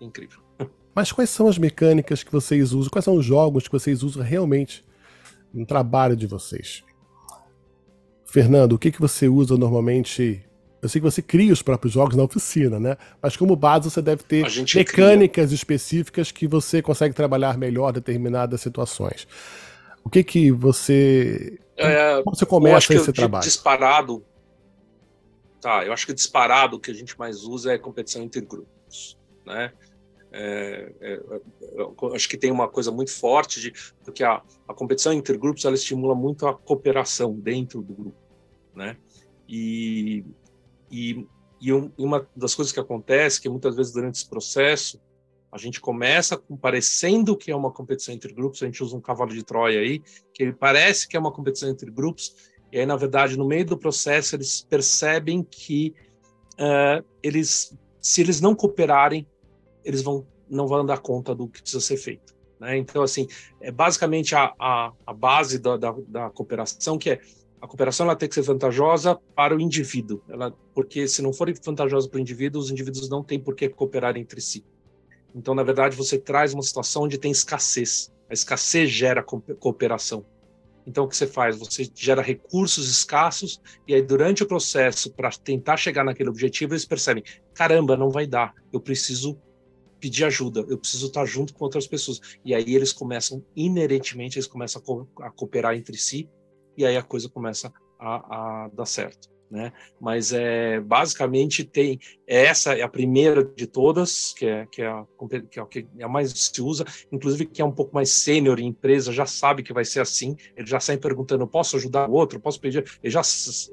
[0.00, 0.40] É incrível.
[0.94, 2.90] Mas quais são as mecânicas que vocês usam?
[2.90, 4.84] Quais são os jogos que vocês usam realmente
[5.52, 6.84] no trabalho de vocês?
[8.24, 10.44] Fernando, o que, que você usa normalmente
[10.84, 12.96] eu sei que você cria os próprios jogos na oficina, né?
[13.22, 14.44] Mas como base você deve ter
[14.74, 15.54] mecânicas cria.
[15.54, 19.26] específicas que você consegue trabalhar melhor determinadas situações.
[20.04, 23.44] O que que você é, como você começa esse trabalho?
[23.44, 24.24] Disparado.
[25.60, 29.72] Tá, eu acho que disparado o que a gente mais usa é competição intergrupos, né?
[30.30, 31.20] É, é,
[32.14, 33.72] acho que tem uma coisa muito forte de
[34.04, 38.18] porque a, a competição intergrupos ela estimula muito a cooperação dentro do grupo,
[38.74, 38.96] né?
[39.48, 40.24] E
[40.90, 41.26] e,
[41.60, 45.00] e uma das coisas que acontece, que muitas vezes durante esse processo,
[45.50, 49.00] a gente começa com parecendo que é uma competição entre grupos, a gente usa um
[49.00, 52.34] cavalo de Troia aí, que ele parece que é uma competição entre grupos,
[52.72, 55.94] e aí, na verdade, no meio do processo, eles percebem que
[56.54, 59.24] uh, eles, se eles não cooperarem,
[59.84, 62.34] eles vão, não vão dar conta do que precisa ser feito.
[62.58, 62.76] Né?
[62.76, 63.28] Então, assim,
[63.60, 67.20] é basicamente a, a, a base da, da, da cooperação, que é
[67.64, 71.50] a cooperação ela tem que ser vantajosa para o indivíduo, ela, porque se não for
[71.64, 74.62] vantajosa para o indivíduo, os indivíduos não têm por que cooperar entre si.
[75.34, 78.12] Então, na verdade, você traz uma situação onde tem escassez.
[78.28, 80.26] A escassez gera cooperação.
[80.86, 81.58] Então, o que você faz?
[81.58, 86.84] Você gera recursos escassos, e aí, durante o processo, para tentar chegar naquele objetivo, eles
[86.84, 87.24] percebem:
[87.54, 89.38] caramba, não vai dar, eu preciso
[89.98, 92.20] pedir ajuda, eu preciso estar junto com outras pessoas.
[92.44, 96.28] E aí, eles começam, inerentemente, eles começam a, co a cooperar entre si,
[96.76, 99.34] e aí a coisa começa a, a dar certo.
[99.50, 99.72] Né?
[100.00, 105.04] Mas é basicamente tem essa é a primeira de todas, que é que é a,
[105.48, 108.10] que é a, que é a mais se usa, inclusive que é um pouco mais
[108.10, 112.08] sênior em empresa, já sabe que vai ser assim, ele já sai perguntando, posso ajudar
[112.08, 113.22] o outro, posso pedir, eles já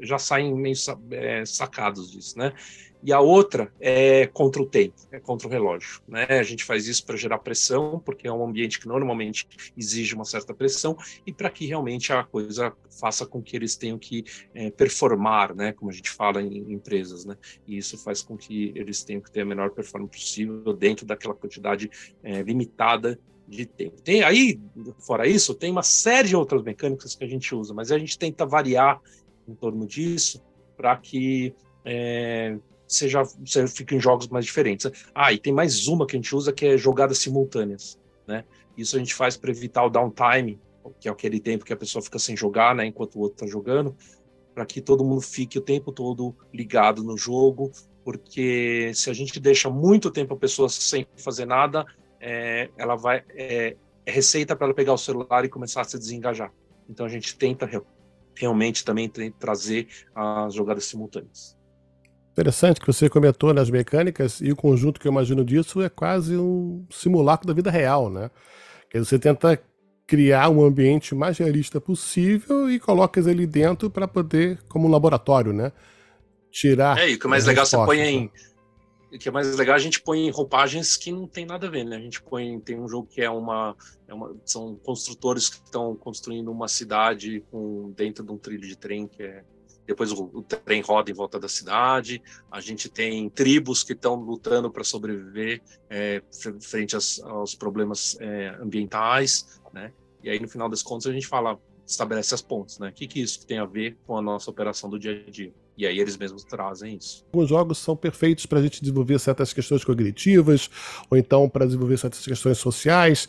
[0.06, 0.76] já saem meio
[1.12, 2.54] é, sacados disso, né?
[3.04, 6.02] E a outra é contra o tempo, é contra o relógio.
[6.08, 6.26] Né?
[6.30, 10.26] A gente faz isso para gerar pressão, porque é um ambiente que normalmente exige uma
[10.26, 14.70] certa pressão, e para que realmente a coisa faça com que eles tenham que é,
[14.70, 15.72] performar, né?
[15.74, 17.26] como a gente fala em, em empresas.
[17.26, 17.36] Né?
[17.68, 21.34] E isso faz com que eles tenham que ter a menor performance possível dentro daquela
[21.34, 21.90] quantidade
[22.24, 24.02] é, limitada de tempo.
[24.02, 24.60] Tem aí,
[25.00, 28.18] fora isso, tem uma série de outras mecânicas que a gente usa, mas a gente
[28.18, 29.02] tenta variar
[29.48, 30.42] em torno disso
[30.78, 32.58] para que é,
[32.92, 34.92] você já você fica em jogos mais diferentes.
[35.16, 38.44] Ah, e tem mais uma que a gente usa que é jogadas simultâneas, né?
[38.78, 40.60] Isso a gente faz para evitar o downtime,
[41.00, 43.48] que é aquele tempo que a pessoa fica sem jogar, né, enquanto o outro está
[43.48, 43.96] jogando,
[44.54, 47.72] para que todo mundo fique o tempo todo ligado no jogo,
[48.04, 51.86] porque se a gente deixa muito tempo a pessoa sem fazer nada,
[52.20, 53.76] é, ela vai é,
[54.06, 56.52] é receita para ela pegar o celular e começar a se desengajar.
[56.90, 57.70] Então a gente tenta
[58.36, 61.61] realmente também trazer as jogadas simultâneas.
[62.32, 66.38] Interessante que você comentou nas mecânicas e o conjunto que eu imagino disso é quase
[66.38, 68.32] um simulacro da vida real, né?
[68.90, 69.62] Que você tenta
[70.08, 74.92] criar um ambiente mais realista possível e coloca eles ali dentro para poder, como um
[74.92, 75.74] laboratório, né?
[76.50, 76.98] Tirar.
[77.00, 78.32] É, e o que é mais legal, você põe em.
[79.20, 81.98] que é mais legal, a gente põe roupagens que não tem nada a ver, né?
[81.98, 83.76] A gente põe, tem um jogo que é uma,
[84.08, 88.78] é uma são construtores que estão construindo uma cidade com, dentro de um trilho de
[88.78, 89.44] trem que é
[89.92, 92.22] depois o, o, trem roda em volta da cidade.
[92.50, 96.22] A gente tem tribos que estão lutando para sobreviver é,
[96.62, 99.92] frente aos, aos problemas é, ambientais, né?
[100.24, 102.90] E aí no final das contas a gente fala, estabelece as pontes, né?
[102.90, 105.54] O que, que isso tem a ver com a nossa operação do dia a dia?
[105.78, 107.26] E aí eles mesmos trazem isso.
[107.34, 110.70] Alguns jogos são perfeitos para a gente desenvolver certas questões cognitivas,
[111.10, 113.28] ou então para desenvolver certas questões sociais.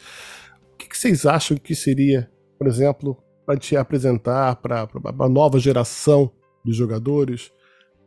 [0.75, 5.59] O que, que vocês acham que seria, por exemplo, para te apresentar para a nova
[5.59, 6.31] geração
[6.64, 7.53] de jogadores,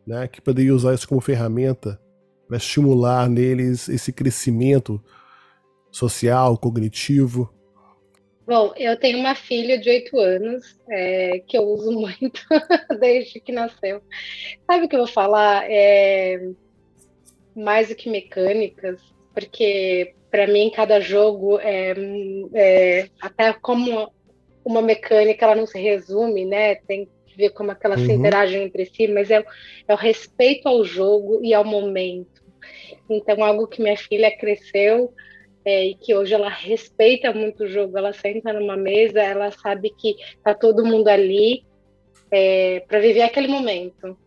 [0.06, 2.00] né, que poderia usar isso como ferramenta
[2.48, 5.04] para estimular neles esse crescimento
[5.92, 7.52] social, cognitivo?
[8.46, 12.42] Bom, eu tenho uma filha de oito anos é, que eu uso muito
[13.00, 14.02] desde que nasceu.
[14.70, 15.66] Sabe o que eu vou falar?
[15.70, 16.52] É,
[17.56, 19.02] mais do que mecânicas,
[19.34, 21.96] porque para mim cada jogo é,
[22.54, 24.14] é, até como
[24.64, 26.76] uma mecânica ela não se resume, né?
[26.76, 28.06] Tem ver como é que elas uhum.
[28.06, 29.44] se interagem entre si, mas é,
[29.88, 32.44] é o respeito ao jogo e ao momento.
[33.10, 35.14] Então, algo que minha filha cresceu
[35.64, 37.98] é, e que hoje ela respeita muito o jogo.
[37.98, 41.66] Ela senta numa mesa, ela sabe que tá todo mundo ali
[42.32, 44.18] é, para viver aquele momento.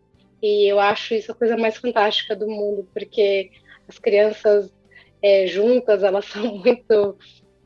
[0.43, 3.51] E eu acho isso a coisa mais fantástica do mundo, porque
[3.89, 4.73] as crianças
[5.23, 7.17] é, juntas elas são muito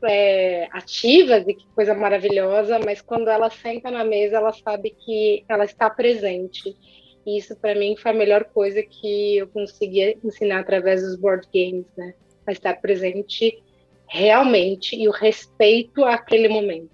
[0.03, 5.43] é, ativas e que coisa maravilhosa, mas quando ela senta na mesa, ela sabe que
[5.47, 6.75] ela está presente.
[7.25, 11.47] E isso para mim foi a melhor coisa que eu consegui ensinar através dos board
[11.53, 12.13] games, né?
[12.45, 13.63] a estar presente
[14.07, 16.91] realmente e o respeito àquele momento.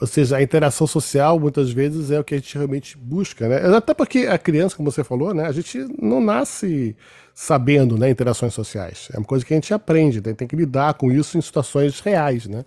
[0.00, 3.76] Ou seja, a interação social muitas vezes é o que a gente realmente busca, né?
[3.76, 5.46] Até porque a criança, como você falou, né?
[5.46, 6.94] A gente não nasce
[7.38, 8.08] sabendo, né?
[8.08, 9.10] Interações sociais.
[9.12, 10.32] É uma coisa que a gente aprende, né?
[10.32, 12.64] tem que lidar com isso em situações reais, né?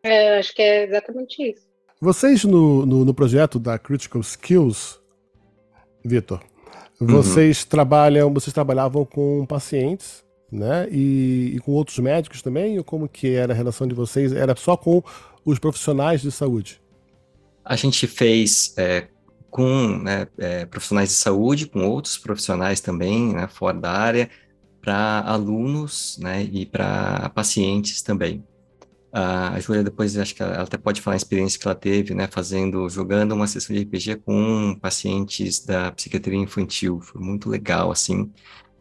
[0.00, 1.66] É, acho que é exatamente isso.
[2.00, 5.00] Vocês no, no, no projeto da Critical Skills,
[6.04, 6.40] Vitor,
[7.00, 7.06] uhum.
[7.08, 7.68] vocês uhum.
[7.68, 10.88] trabalham, vocês trabalhavam com pacientes né?
[10.90, 12.78] E, e, com outros médicos também?
[12.78, 14.32] Ou como que era a relação de vocês?
[14.32, 15.02] Era só com
[15.44, 16.80] os profissionais de saúde?
[17.64, 19.08] A gente fez é,
[19.50, 24.30] com né, é, profissionais de saúde, com outros profissionais também, né, fora da área,
[24.80, 28.44] para alunos né, e para pacientes também.
[29.12, 32.28] a Júlia depois, acho que ela, até pode falar a experiência que ela teve, né,
[32.30, 37.00] fazendo, jogando uma sessão de RPG com pacientes da psiquiatria infantil.
[37.00, 38.30] Foi muito legal, assim.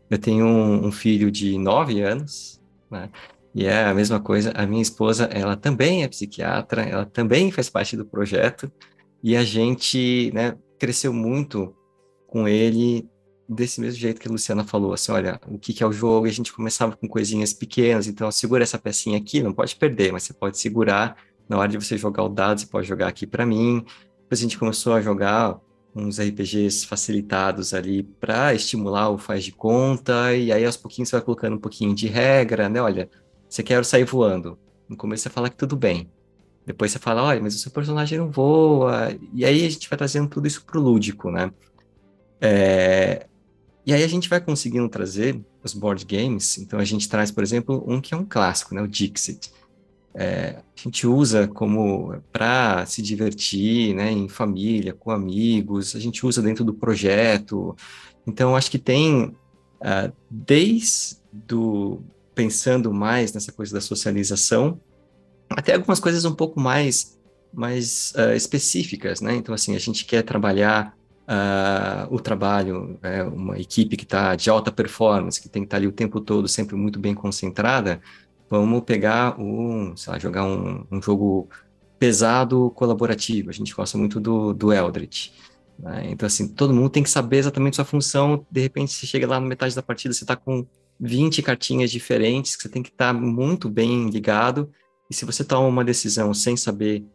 [0.10, 3.10] Eu tenho um, um filho de nove anos, né?
[3.56, 7.70] E é a mesma coisa, a minha esposa, ela também é psiquiatra, ela também faz
[7.70, 8.70] parte do projeto,
[9.26, 11.76] e a gente, né, cresceu muito
[12.28, 13.10] com ele
[13.50, 16.28] desse mesmo jeito que a Luciana falou, assim, olha, o que, que é o jogo,
[16.28, 20.14] e a gente começava com coisinhas pequenas, então segura essa pecinha aqui, não pode perder,
[20.14, 21.18] mas você pode segurar,
[21.50, 23.84] na hora de você jogar o dado, você pode jogar aqui para mim,
[24.22, 25.60] depois a gente começou a jogar
[25.96, 31.16] uns RPGs facilitados ali para estimular o faz de conta, e aí aos pouquinhos você
[31.16, 32.80] vai colocando um pouquinho de regra, né?
[32.80, 33.10] Olha,
[33.50, 34.56] você quer sair voando.
[34.88, 36.12] No começo você fala que tudo bem.
[36.66, 39.16] Depois você fala, olha, mas o seu personagem não voa.
[39.34, 41.52] E aí a gente vai trazendo tudo isso pro lúdico, né?
[42.42, 43.28] É...
[43.86, 46.58] E aí a gente vai conseguindo trazer os board games.
[46.58, 48.82] Então a gente traz, por exemplo, um que é um clássico, né?
[48.82, 49.52] O Dixit
[50.18, 56.26] é, a gente usa como para se divertir, né, em família, com amigos, a gente
[56.26, 57.76] usa dentro do projeto.
[58.26, 62.02] Então, acho que tem, uh, desde do,
[62.34, 64.80] pensando mais nessa coisa da socialização,
[65.50, 67.18] até algumas coisas um pouco mais,
[67.54, 69.36] mais uh, específicas, né?
[69.36, 70.96] Então, assim, a gente quer trabalhar
[71.28, 75.78] uh, o trabalho, é, uma equipe que está de alta performance, que tem que estar
[75.78, 78.02] tá ali o tempo todo sempre muito bem concentrada,
[78.50, 81.50] Vamos pegar um, sei lá, jogar um, um jogo
[81.98, 83.50] pesado colaborativo.
[83.50, 85.32] A gente gosta muito do, do Eldritch.
[85.80, 86.10] Né?
[86.12, 88.46] Então, assim, todo mundo tem que saber exatamente sua função.
[88.52, 90.66] De repente, você chega lá na metade da partida, você está com
[91.00, 94.72] 20 cartinhas diferentes, que você tem que estar tá muito bem ligado.
[95.10, 97.06] E se você toma uma decisão sem saber,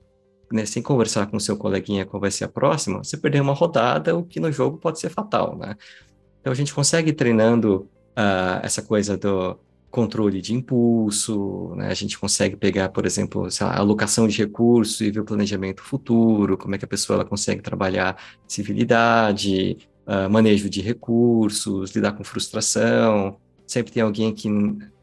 [0.53, 4.17] né, sem conversar com seu coleguinha qual vai ser a próxima, você perdeu uma rodada,
[4.17, 5.77] o que no jogo pode ser fatal, né?
[6.41, 9.59] Então, a gente consegue treinando uh, essa coisa do
[9.91, 11.89] controle de impulso, né?
[11.89, 16.57] a gente consegue pegar, por exemplo, lá, alocação de recursos e ver o planejamento futuro,
[16.57, 18.17] como é que a pessoa ela consegue trabalhar
[18.47, 23.37] civilidade, uh, manejo de recursos, lidar com frustração.
[23.67, 24.49] Sempre tem alguém que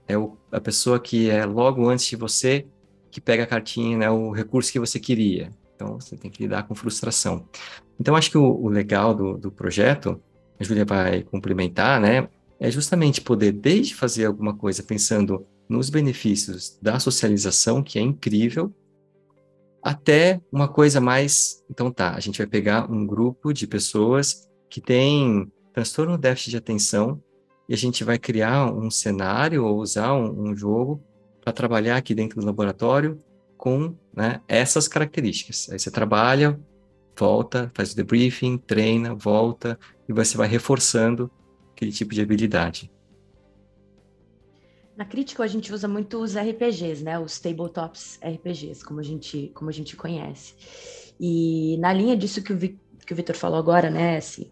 [0.07, 2.65] é o, a pessoa que é logo antes de você
[3.11, 5.51] que pega a cartinha, né, o recurso que você queria.
[5.75, 7.47] Então, você tem que lidar com frustração.
[7.99, 10.21] Então, acho que o, o legal do, do projeto,
[10.59, 12.27] a Júlia vai complementar, né,
[12.59, 18.73] é justamente poder, desde fazer alguma coisa pensando nos benefícios da socialização, que é incrível,
[19.83, 21.63] até uma coisa mais.
[21.69, 26.57] Então, tá, a gente vai pegar um grupo de pessoas que tem transtorno déficit de
[26.57, 27.21] atenção
[27.69, 31.03] e a gente vai criar um cenário ou usar um, um jogo
[31.47, 33.23] para trabalhar aqui dentro do laboratório
[33.55, 35.69] com né, essas características.
[35.71, 36.59] Aí você trabalha,
[37.17, 39.79] volta, faz o debriefing, treina, volta
[40.09, 41.31] e você vai reforçando
[41.71, 42.91] aquele tipo de habilidade.
[44.97, 47.17] Na crítica a gente usa muito os RPGs, né?
[47.17, 50.53] Os tabletops RPGs, como a gente, como a gente conhece.
[51.17, 54.17] E na linha disso que o, Vi, que o Vitor falou agora, né?
[54.17, 54.51] Assim,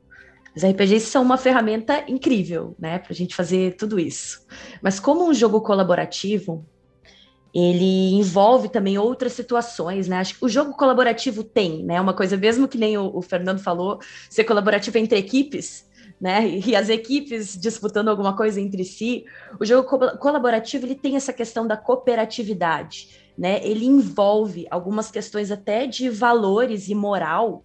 [0.56, 3.00] os RPGs são uma ferramenta incrível, né?
[3.00, 4.48] Para a gente fazer tudo isso.
[4.82, 6.66] Mas como um jogo colaborativo,
[7.56, 10.18] ele envolve também outras situações, né?
[10.18, 12.02] Acho que o jogo colaborativo tem, né?
[12.02, 13.98] Uma coisa mesmo que nem o, o Fernando falou,
[14.30, 15.90] ser colaborativo entre equipes,
[16.20, 16.46] né?
[16.46, 19.24] E as equipes disputando alguma coisa entre si.
[19.58, 23.66] O jogo co colaborativo ele tem essa questão da cooperatividade, né?
[23.66, 27.64] Ele envolve algumas questões até de valores e moral,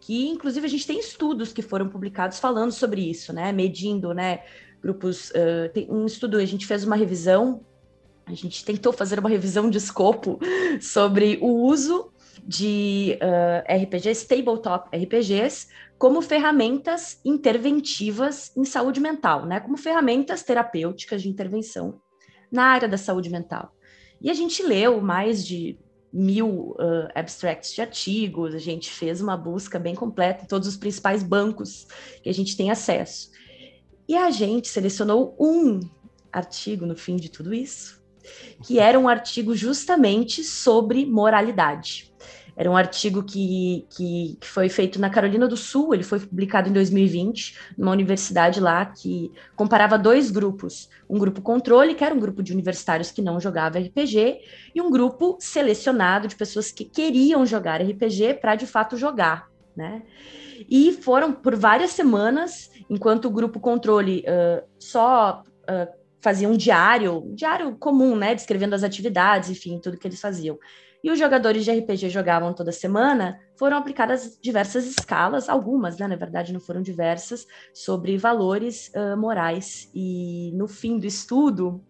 [0.00, 3.50] que inclusive a gente tem estudos que foram publicados falando sobre isso, né?
[3.50, 4.44] Medindo, né?
[4.80, 7.64] Grupos, uh, tem um estudo, a gente fez uma revisão,
[8.32, 10.38] a gente tentou fazer uma revisão de escopo
[10.80, 12.10] sobre o uso
[12.44, 15.68] de uh, RPGs, tabletop RPGs,
[15.98, 19.60] como ferramentas interventivas em saúde mental, né?
[19.60, 22.00] Como ferramentas terapêuticas de intervenção
[22.50, 23.72] na área da saúde mental.
[24.20, 25.78] E a gente leu mais de
[26.12, 30.76] mil uh, abstracts de artigos, a gente fez uma busca bem completa em todos os
[30.76, 31.86] principais bancos
[32.22, 33.30] que a gente tem acesso.
[34.08, 35.80] E a gente selecionou um
[36.32, 38.01] artigo no fim de tudo isso,
[38.62, 42.12] que era um artigo justamente sobre moralidade.
[42.54, 46.68] Era um artigo que, que, que, foi feito na Carolina do Sul, ele foi publicado
[46.68, 52.20] em 2020, numa universidade lá que comparava dois grupos: um grupo controle, que era um
[52.20, 54.40] grupo de universitários que não jogava RPG,
[54.74, 60.02] e um grupo selecionado de pessoas que queriam jogar RPG para de fato jogar, né?
[60.68, 67.24] E foram por várias semanas, enquanto o grupo controle uh, só uh, fazia um diário,
[67.24, 68.34] um diário comum, né?
[68.34, 70.58] Descrevendo as atividades, enfim, tudo que eles faziam
[71.02, 76.16] e os jogadores de RPG jogavam toda semana, foram aplicadas diversas escalas, algumas, né, na
[76.16, 79.90] verdade não foram diversas, sobre valores uh, morais.
[79.92, 81.82] E no fim do estudo,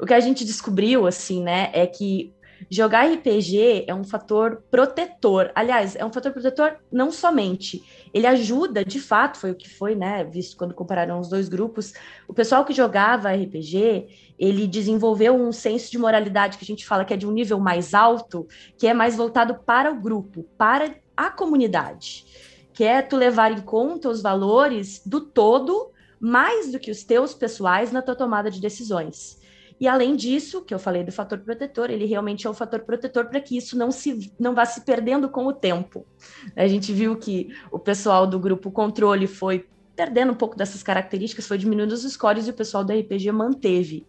[0.00, 2.34] o que a gente descobriu, assim, né, é que
[2.70, 5.50] Jogar RPG é um fator protetor.
[5.54, 7.82] Aliás, é um fator protetor não somente.
[8.16, 10.24] Ele ajuda, de fato, foi o que foi, né?
[10.24, 11.92] Visto quando compararam os dois grupos.
[12.26, 17.04] O pessoal que jogava RPG, ele desenvolveu um senso de moralidade que a gente fala
[17.04, 18.48] que é de um nível mais alto,
[18.78, 22.24] que é mais voltado para o grupo, para a comunidade.
[22.72, 27.34] Que é tu levar em conta os valores do todo mais do que os teus
[27.34, 29.38] pessoais na tua tomada de decisões.
[29.78, 33.26] E além disso, que eu falei do fator protetor, ele realmente é um fator protetor
[33.26, 36.06] para que isso não se não vá se perdendo com o tempo.
[36.54, 41.46] A gente viu que o pessoal do grupo controle foi perdendo um pouco dessas características,
[41.46, 44.06] foi diminuindo os scores e o pessoal do RPG manteve.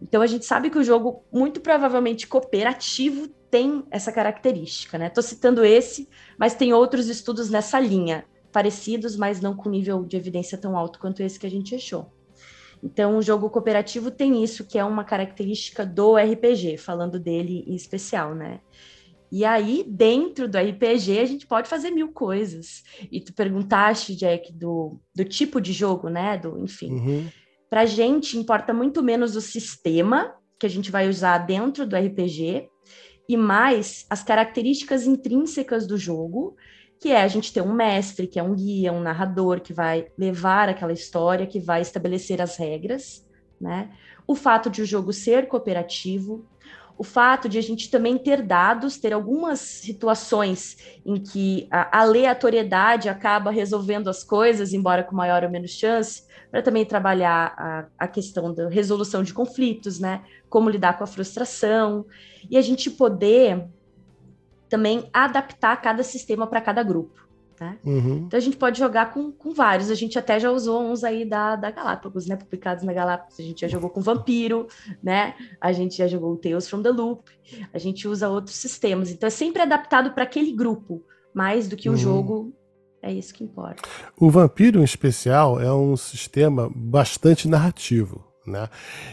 [0.00, 5.08] Então a gente sabe que o jogo, muito provavelmente cooperativo, tem essa característica, né?
[5.08, 6.08] Estou citando esse,
[6.38, 10.98] mas tem outros estudos nessa linha, parecidos, mas não com nível de evidência tão alto
[10.98, 12.10] quanto esse que a gente achou.
[12.82, 17.74] Então, o jogo cooperativo tem isso, que é uma característica do RPG, falando dele em
[17.74, 18.60] especial, né?
[19.32, 22.82] E aí, dentro do RPG, a gente pode fazer mil coisas.
[23.12, 26.36] E tu perguntaste, Jack, do, do tipo de jogo, né?
[26.36, 26.92] Do, enfim.
[26.92, 27.28] Uhum.
[27.68, 32.68] Pra gente, importa muito menos o sistema que a gente vai usar dentro do RPG
[33.28, 36.56] e mais as características intrínsecas do jogo
[37.00, 40.08] que é a gente ter um mestre, que é um guia, um narrador que vai
[40.18, 43.26] levar aquela história, que vai estabelecer as regras,
[43.58, 43.90] né?
[44.26, 46.46] O fato de o jogo ser cooperativo,
[46.98, 53.08] o fato de a gente também ter dados, ter algumas situações em que a aleatoriedade
[53.08, 58.06] acaba resolvendo as coisas, embora com maior ou menos chance, para também trabalhar a, a,
[58.06, 60.22] questão da resolução de conflitos, né?
[60.50, 62.04] Como lidar com a frustração,
[62.50, 63.66] e a gente poder
[64.70, 67.28] também adaptar cada sistema para cada grupo.
[67.60, 67.76] Né?
[67.84, 68.24] Uhum.
[68.26, 69.90] Então a gente pode jogar com, com vários.
[69.90, 72.34] A gente até já usou uns aí da, da Galápagos, né?
[72.34, 73.38] Publicados na Galápagos.
[73.38, 74.66] A gente já jogou com Vampiro,
[75.02, 75.34] né?
[75.60, 77.30] A gente já jogou Tales from the Loop.
[77.74, 79.10] A gente usa outros sistemas.
[79.10, 81.04] Então é sempre adaptado para aquele grupo,
[81.34, 81.98] mais do que o uhum.
[81.98, 82.54] jogo.
[83.02, 83.82] É isso que importa.
[84.18, 88.24] O Vampiro, em especial, é um sistema bastante narrativo.
[88.46, 88.68] Né?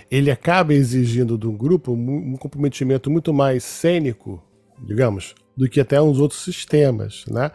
[0.10, 4.42] Ele acaba exigindo do grupo um comprometimento muito mais cênico,
[4.80, 7.52] digamos, do que até uns outros sistemas, né?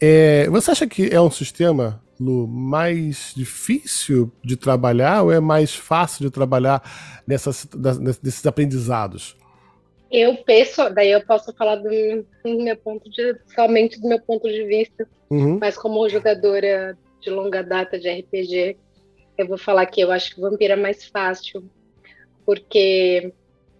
[0.00, 5.74] É, você acha que é um sistema, Lu, mais difícil de trabalhar ou é mais
[5.74, 6.82] fácil de trabalhar
[7.26, 7.66] nessas,
[8.20, 9.36] desses aprendizados?
[10.10, 11.88] Eu penso, daí eu posso falar do
[12.44, 15.58] meu ponto de somente do meu ponto de vista, uhum.
[15.60, 18.76] mas como jogadora de longa data de RPG,
[19.38, 21.62] eu vou falar que eu acho que o Vampiro é mais fácil,
[22.44, 23.32] porque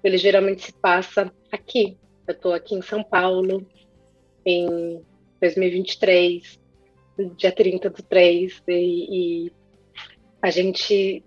[0.05, 1.99] ele geralmente se passa aqui.
[2.31, 3.67] Eu estou aqui em São Paulo,
[4.47, 5.03] em
[5.41, 6.61] 2023,
[7.37, 9.53] dia 30 do 3, e, e
[10.41, 11.25] a gente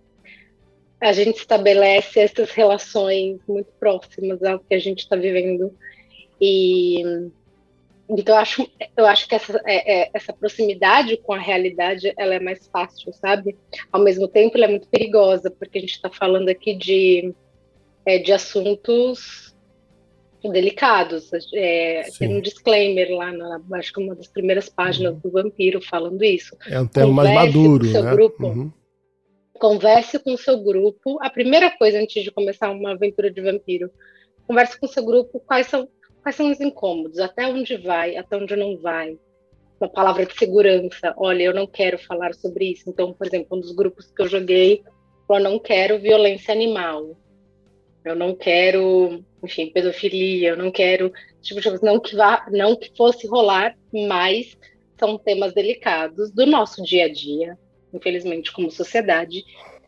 [1.02, 5.78] a gente estabelece essas relações muito próximas ao que a gente está vivendo.
[6.40, 7.02] E
[8.10, 12.36] então eu acho eu acho que essa é, é, essa proximidade com a realidade ela
[12.36, 13.58] é mais fácil sabe?
[13.92, 17.36] Ao mesmo tempo ela é muito perigosa porque a gente está falando aqui de
[18.06, 19.53] é, de assuntos
[20.52, 21.32] delicados.
[21.54, 25.20] É, tem um disclaimer lá, na, acho que uma das primeiras páginas uhum.
[25.20, 26.56] do Vampiro falando isso.
[26.68, 28.12] É um tema mais maduro, seu né?
[28.12, 28.72] Grupo, uhum.
[29.54, 31.18] Converse com o seu grupo.
[31.22, 33.90] A primeira coisa antes de começar uma aventura de vampiro,
[34.46, 35.88] converse com o seu grupo quais são,
[36.22, 39.18] quais são os incômodos, até onde vai, até onde não vai.
[39.80, 41.14] Uma palavra de segurança.
[41.18, 42.90] Olha, eu não quero falar sobre isso.
[42.90, 44.84] Então, por exemplo, um dos grupos que eu joguei,
[45.30, 47.16] eu não quero violência animal.
[48.04, 53.28] Eu não quero enfim, pedofilia, eu não quero, tipo não que vá, não que fosse
[53.28, 54.58] rolar, mas
[54.98, 57.58] são temas delicados do nosso dia a dia,
[57.94, 59.44] infelizmente, como sociedade,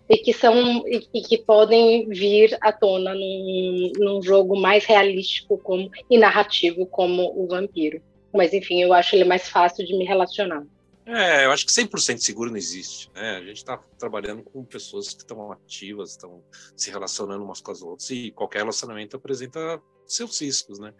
[0.10, 5.58] e que são e, e que podem vir à tona num, num, jogo mais realístico
[5.58, 8.02] como e narrativo como o Vampiro.
[8.32, 10.64] Mas enfim, eu acho ele mais fácil de me relacionar.
[11.06, 13.12] É, eu acho que 100% seguro não existe.
[13.14, 13.38] Né?
[13.38, 16.44] A gente está trabalhando com pessoas que estão ativas, estão
[16.76, 20.94] se relacionando umas com as outras, e qualquer relacionamento apresenta seus riscos, né?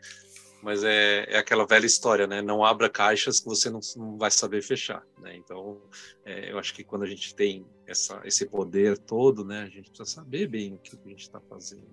[0.62, 2.42] Mas é, é aquela velha história, né?
[2.42, 5.36] Não abra caixas que você não, não vai saber fechar, né?
[5.36, 5.82] Então,
[6.24, 9.64] é, eu acho que quando a gente tem essa, esse poder todo, né?
[9.64, 11.86] A gente precisa saber bem o que a gente está fazendo.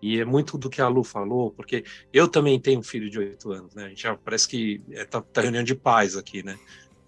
[0.00, 3.18] E é muito do que a Lu falou, porque eu também tenho um filho de
[3.18, 3.86] oito anos, né?
[3.86, 6.58] A gente já parece que é, tá, tá reunião de pais aqui, né?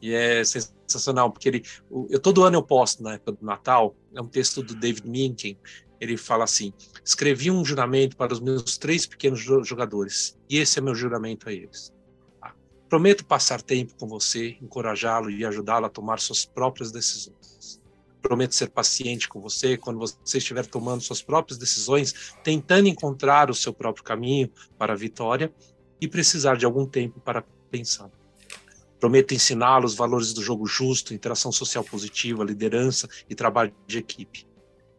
[0.01, 1.63] E é sensacional, porque ele,
[2.09, 5.59] eu todo ano eu posto na época do Natal, é um texto do David Minkin,
[6.01, 6.73] ele fala assim:
[7.05, 11.53] escrevi um juramento para os meus três pequenos jogadores, e esse é meu juramento a
[11.53, 11.93] eles.
[12.41, 12.55] Ah,
[12.89, 17.79] prometo passar tempo com você, encorajá-lo e ajudá-lo a tomar suas próprias decisões.
[18.23, 23.55] Prometo ser paciente com você quando você estiver tomando suas próprias decisões, tentando encontrar o
[23.55, 25.53] seu próprio caminho para a vitória
[26.01, 28.11] e precisar de algum tempo para pensar.
[29.01, 34.47] Prometo ensiná-lo os valores do jogo justo, interação social positiva, liderança e trabalho de equipe.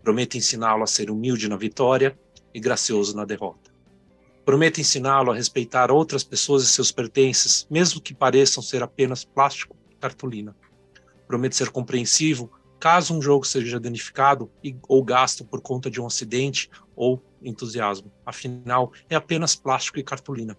[0.01, 2.19] Prometo ensiná-lo a ser humilde na vitória
[2.51, 3.71] e gracioso na derrota.
[4.43, 9.77] Prometo ensiná-lo a respeitar outras pessoas e seus pertences, mesmo que pareçam ser apenas plástico
[9.91, 10.55] e cartolina.
[11.27, 16.07] Prometo ser compreensivo caso um jogo seja danificado e, ou gasto por conta de um
[16.07, 18.11] acidente ou entusiasmo.
[18.25, 20.57] Afinal, é apenas plástico e cartolina.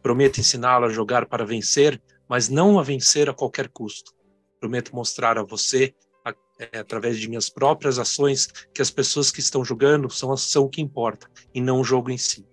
[0.00, 4.12] Prometo ensiná-lo a jogar para vencer, mas não a vencer a qualquer custo.
[4.60, 9.40] Prometo mostrar a você, a, é, através de minhas próprias ações, que as pessoas que
[9.40, 12.46] estão jogando são, são o que importa, e não o jogo em si.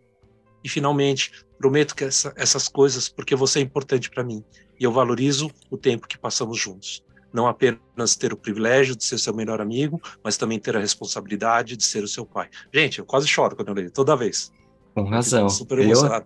[0.63, 4.43] E, finalmente, prometo que essa, essas coisas, porque você é importante para mim,
[4.79, 7.03] e eu valorizo o tempo que passamos juntos.
[7.33, 11.75] Não apenas ter o privilégio de ser seu melhor amigo, mas também ter a responsabilidade
[11.75, 12.49] de ser o seu pai.
[12.73, 14.51] Gente, eu quase choro quando eu leio, toda vez.
[14.93, 15.49] Com razão.
[15.49, 16.25] Super emocionado.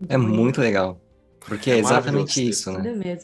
[0.00, 0.06] Eu...
[0.08, 1.00] É muito legal.
[1.46, 3.18] Porque é, é exatamente isso, né?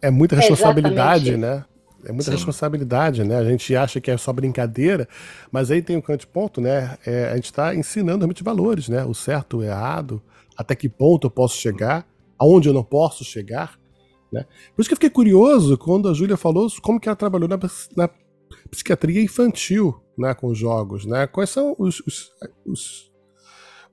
[0.00, 1.64] É muita responsabilidade, é né?
[2.06, 2.32] É muita Sim.
[2.32, 3.36] responsabilidade, né?
[3.36, 5.08] A gente acha que é só brincadeira,
[5.50, 6.98] mas aí tem um um ponto, né?
[7.06, 9.04] É, a gente está ensinando realmente valores, né?
[9.04, 10.22] O certo, o errado,
[10.56, 12.06] até que ponto eu posso chegar,
[12.38, 13.78] aonde eu não posso chegar,
[14.30, 14.44] né?
[14.74, 17.58] Por isso que eu fiquei curioso quando a Júlia falou como que ela trabalhou na,
[17.96, 18.10] na
[18.70, 20.34] psiquiatria infantil, né?
[20.34, 21.26] Com jogos, né?
[21.26, 22.32] Quais são os, os,
[22.66, 23.13] os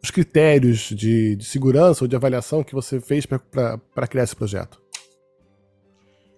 [0.04, 4.82] os critérios de, de segurança ou de avaliação que você fez para criar esse projeto?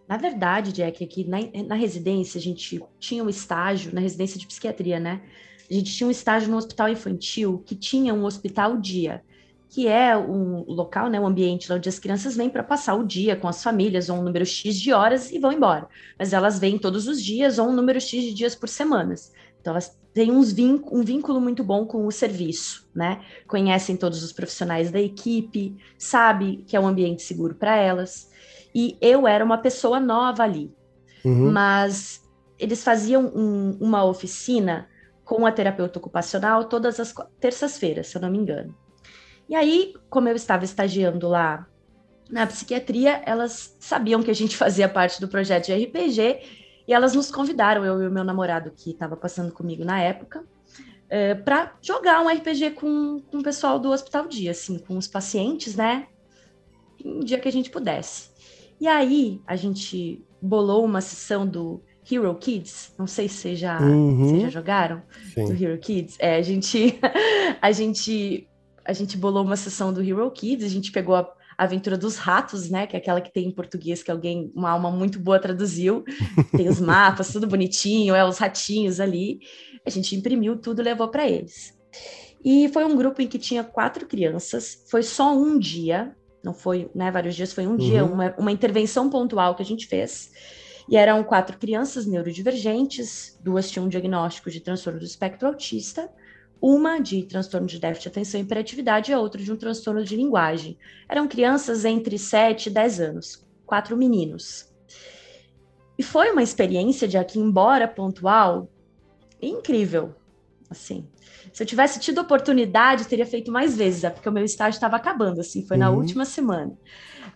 [0.07, 4.45] Na verdade, Jack, aqui na, na residência a gente tinha um estágio, na residência de
[4.45, 5.21] psiquiatria, né?
[5.69, 9.23] A gente tinha um estágio no hospital infantil que tinha um hospital dia,
[9.69, 13.35] que é um local, né, um ambiente onde as crianças vêm para passar o dia
[13.35, 15.87] com as famílias, ou um número X de horas e vão embora.
[16.19, 19.31] Mas elas vêm todos os dias, ou um número X de dias por semanas.
[19.59, 20.53] Então, elas têm uns
[20.91, 23.21] um vínculo muito bom com o serviço, né?
[23.47, 28.29] Conhecem todos os profissionais da equipe, sabe que é um ambiente seguro para elas.
[28.73, 30.71] E eu era uma pessoa nova ali,
[31.25, 31.51] uhum.
[31.51, 32.21] mas
[32.59, 34.87] eles faziam um, uma oficina
[35.25, 38.75] com a terapeuta ocupacional todas as terças-feiras, se eu não me engano.
[39.49, 41.67] E aí, como eu estava estagiando lá
[42.29, 47.13] na psiquiatria, elas sabiam que a gente fazia parte do projeto de RPG e elas
[47.13, 50.43] nos convidaram, eu e o meu namorado que estava passando comigo na época,
[51.09, 55.07] é, para jogar um RPG com, com o pessoal do Hospital Dia, assim, com os
[55.07, 56.07] pacientes, né?
[57.05, 58.29] Um dia que a gente pudesse.
[58.81, 62.93] E aí a gente bolou uma sessão do Hero Kids.
[62.97, 64.25] Não sei se vocês já, Uhum.
[64.25, 65.01] vocês já jogaram
[65.33, 65.45] Sim.
[65.45, 66.15] do Hero Kids.
[66.19, 66.99] É, a gente,
[67.61, 68.47] a gente,
[68.83, 70.65] a gente bolou uma sessão do Hero Kids.
[70.65, 72.87] A gente pegou a Aventura dos Ratos, né?
[72.87, 76.03] Que é aquela que tem em português que alguém, uma alma muito boa traduziu.
[76.55, 79.39] Tem os mapas, tudo bonitinho, é os ratinhos ali.
[79.85, 81.77] A gente imprimiu tudo, e levou para eles.
[82.43, 84.83] E foi um grupo em que tinha quatro crianças.
[84.89, 87.09] Foi só um dia, não foi, né?
[87.11, 88.13] Vários dias, foi um dia, Uhum.
[88.13, 90.31] uma, uma intervenção pontual que a gente fez.
[90.89, 96.09] E eram quatro crianças neurodivergentes, duas tinham um diagnóstico de transtorno do espectro autista,
[96.65, 100.01] uma de transtorno de déficit de atenção e hiperatividade e a outra de um transtorno
[100.01, 100.77] de linguagem.
[101.09, 104.71] Eram crianças entre 7 e 10 anos, quatro meninos.
[105.97, 108.69] E foi uma experiência de aqui, embora pontual,
[109.41, 110.15] incrível.
[110.69, 111.05] Assim,
[111.51, 114.77] se eu tivesse tido oportunidade, eu teria feito mais vezes, é porque o meu estágio
[114.77, 115.97] estava acabando, assim, foi na Uhum.
[115.97, 116.71] última semana.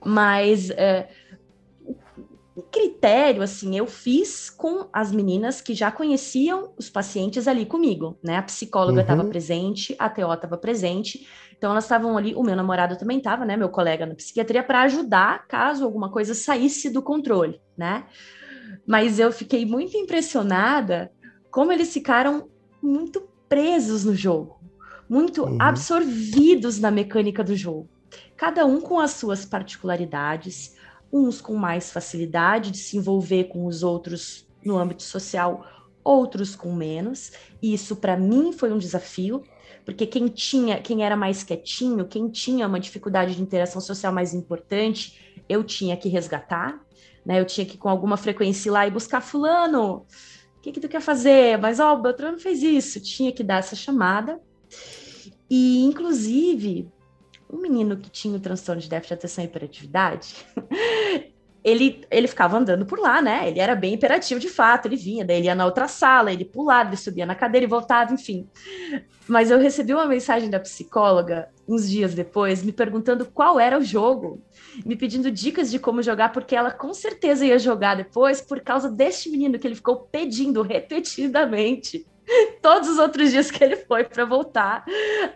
[0.05, 1.09] Mas é,
[2.63, 8.37] critério, assim, eu fiz com as meninas que já conheciam os pacientes ali comigo, né?
[8.37, 9.29] A psicóloga estava Uhum.
[9.29, 11.19] presente, a TO estava presente,
[11.55, 13.55] então elas estavam ali, o meu namorado também estava, né?
[13.57, 18.05] Meu colega na psiquiatria, para ajudar caso alguma coisa saísse do controle, né?
[18.87, 21.11] Mas eu fiquei muito impressionada
[21.51, 22.49] como eles ficaram
[22.81, 24.57] muito presos no jogo,
[25.09, 25.57] muito Uhum.
[25.59, 27.89] absorvidos na mecânica do jogo.
[28.37, 30.71] Cada um com as suas particularidades,
[31.11, 35.65] uns com mais facilidade de se envolver com os outros no âmbito social,
[36.03, 37.31] outros com menos.
[37.61, 39.43] E isso para mim foi um desafio,
[39.85, 44.33] porque quem tinha, quem era mais quietinho, quem tinha uma dificuldade de interação social mais
[44.33, 46.79] importante, eu tinha que resgatar,
[47.25, 47.39] né?
[47.39, 50.05] Eu tinha que com alguma frequência ir lá e buscar fulano.
[50.57, 51.57] O que que tu quer fazer?
[51.57, 54.41] Mas ó, o Beltrano fez isso, tinha que dar essa chamada.
[55.49, 56.91] E inclusive,
[57.49, 60.35] um menino que tinha o transtorno de déficit de atenção e hiperatividade,
[61.63, 63.47] ele, ele ficava andando por lá, né?
[63.47, 66.45] Ele era bem hiperativo de fato, ele vinha, daí ele ia na outra sala, ele
[66.45, 68.49] pulava, ele subia na cadeira e voltava, enfim.
[69.27, 73.83] Mas eu recebi uma mensagem da psicóloga uns dias depois, me perguntando qual era o
[73.83, 74.41] jogo,
[74.85, 78.89] me pedindo dicas de como jogar, porque ela com certeza ia jogar depois por causa
[78.89, 82.05] deste menino que ele ficou pedindo repetidamente
[82.61, 84.85] todos os outros dias que ele foi para voltar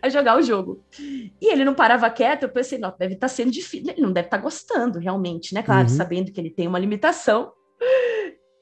[0.02, 0.84] a jogar o jogo.
[1.00, 4.28] E ele não parava quieto, eu pensei, não, deve estar sendo difícil, ele não deve
[4.28, 5.64] estar gostando realmente, né?
[5.64, 5.96] Claro, Uhum.
[5.96, 7.52] sabendo que ele tem uma limitação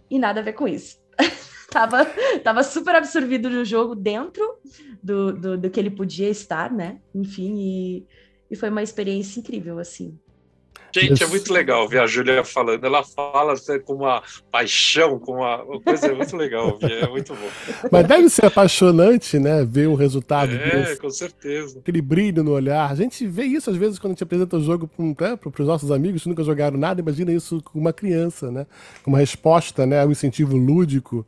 [0.09, 0.97] e nada a ver com isso.
[1.69, 2.05] tava,
[2.43, 4.57] tava super absorvido no jogo dentro
[5.01, 6.99] do, do, do que ele podia estar, né?
[7.13, 8.07] Enfim, e,
[8.49, 10.17] e foi uma experiência incrível, assim.
[10.93, 11.23] Gente, Isso.
[11.23, 12.83] é muito legal ver a Júlia falando.
[12.83, 16.77] Ela fala assim, com uma paixão, com uma, uma coisa muito legal.
[16.81, 17.49] É muito bom.
[17.91, 19.63] Mas deve ser apaixonante, né?
[19.63, 21.01] Ver o resultado É, desse.
[21.01, 21.79] com certeza.
[21.79, 22.89] Aquele brilho no olhar.
[22.91, 25.91] A gente vê isso às vezes quando a gente apresenta o jogo para os nossos
[25.91, 27.01] amigos que nunca jogaram nada.
[27.01, 28.65] Imagina isso com uma criança, né?
[29.03, 31.25] Com uma resposta né, ao incentivo lúdico.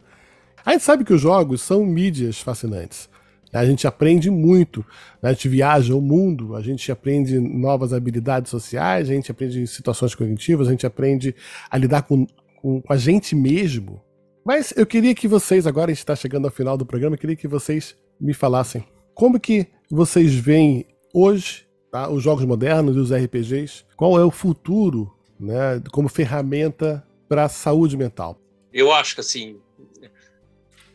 [0.65, 3.09] A gente sabe que os jogos são mídias fascinantes.
[3.51, 3.59] Né?
[3.59, 4.85] A gente aprende muito,
[5.21, 5.29] né?
[5.29, 10.15] a gente viaja o mundo, a gente aprende novas habilidades sociais, a gente aprende situações
[10.15, 11.35] cognitivas, a gente aprende
[11.69, 12.25] a lidar com,
[12.61, 14.01] com, com a gente mesmo.
[14.45, 17.19] Mas eu queria que vocês, agora a gente está chegando ao final do programa, eu
[17.19, 18.83] queria que vocês me falassem
[19.13, 24.31] como que vocês veem hoje tá, os jogos modernos e os RPGs, qual é o
[24.31, 28.39] futuro né, como ferramenta para a saúde mental.
[28.73, 29.57] Eu acho que assim,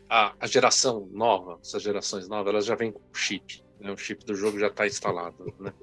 [0.09, 3.61] a, a geração nova, essas gerações novas, elas já vêm com chip.
[3.79, 3.91] Né?
[3.91, 5.53] O chip do jogo já está instalado.
[5.59, 5.73] Né?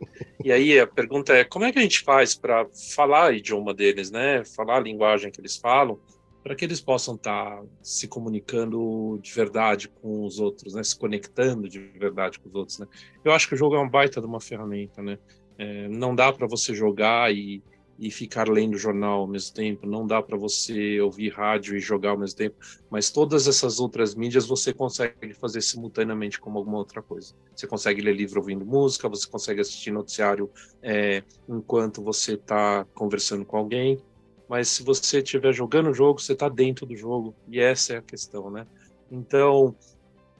[0.43, 3.72] E aí a pergunta é como é que a gente faz para falar o idioma
[3.72, 4.45] deles, né?
[4.45, 5.99] Falar a linguagem que eles falam,
[6.43, 10.83] para que eles possam estar se comunicando de verdade com os outros, né?
[10.83, 12.87] Se conectando de verdade com os outros, né?
[13.25, 15.18] Eu acho que o jogo é uma baita de uma ferramenta, né?
[15.57, 17.62] É, não dá para você jogar e,
[17.99, 22.11] e ficar lendo jornal ao mesmo tempo, não dá para você ouvir rádio e jogar
[22.11, 22.57] ao mesmo tempo,
[22.90, 27.34] mas todas essas outras mídias você consegue fazer simultaneamente como alguma outra coisa.
[27.55, 30.51] Você consegue ler livro ouvindo música, você consegue assistir noticiário
[30.82, 33.99] é, enquanto você está conversando com alguém,
[34.49, 37.97] mas se você estiver jogando o jogo, você está dentro do jogo, e essa é
[37.97, 38.66] a questão, né?
[39.11, 39.74] Então,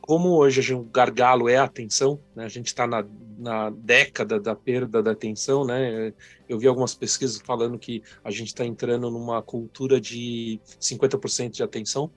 [0.07, 2.45] como hoje a o gargalo é a atenção, né?
[2.45, 3.07] a gente está na,
[3.39, 6.13] na década da perda da atenção, né?
[6.47, 11.63] Eu vi algumas pesquisas falando que a gente está entrando numa cultura de 50% de
[11.63, 12.11] atenção,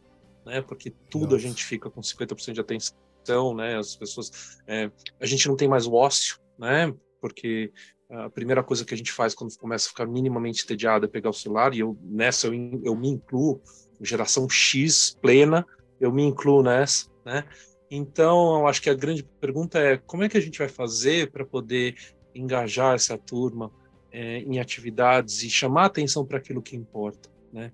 [0.45, 0.61] né?
[0.61, 1.47] Porque tudo a Nossa.
[1.47, 3.77] gente fica com 50% de atenção, né?
[3.77, 6.93] As pessoas, é, a gente não tem mais o ócio, né?
[7.21, 7.71] Porque
[8.09, 11.29] a primeira coisa que a gente faz quando começa a ficar minimamente entediado é pegar
[11.29, 13.61] o celular, e eu nessa eu, eu me incluo,
[14.01, 15.65] geração X plena,
[16.01, 17.43] eu me incluo nessa, né?
[17.89, 21.31] Então, eu acho que a grande pergunta é como é que a gente vai fazer
[21.31, 21.95] para poder
[22.35, 23.71] engajar essa turma
[24.11, 27.71] é, em atividades e chamar atenção para aquilo que importa, né?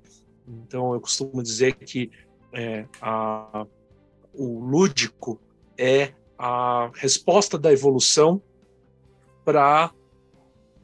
[0.48, 2.12] Então, eu costumo dizer que
[2.52, 3.66] é, a,
[4.34, 5.40] o lúdico
[5.78, 8.42] é a resposta da evolução
[9.46, 9.92] para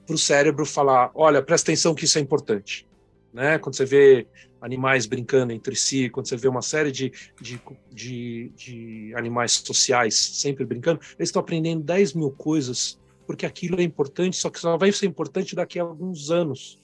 [0.09, 2.87] o cérebro falar, olha, presta atenção que isso é importante.
[3.33, 3.57] Né?
[3.59, 4.27] Quando você vê
[4.61, 7.11] animais brincando entre si, quando você vê uma série de,
[7.41, 7.61] de,
[7.91, 13.83] de, de animais sociais sempre brincando, eles estão aprendendo 10 mil coisas, porque aquilo é
[13.83, 16.79] importante, só que só vai ser importante daqui a alguns anos.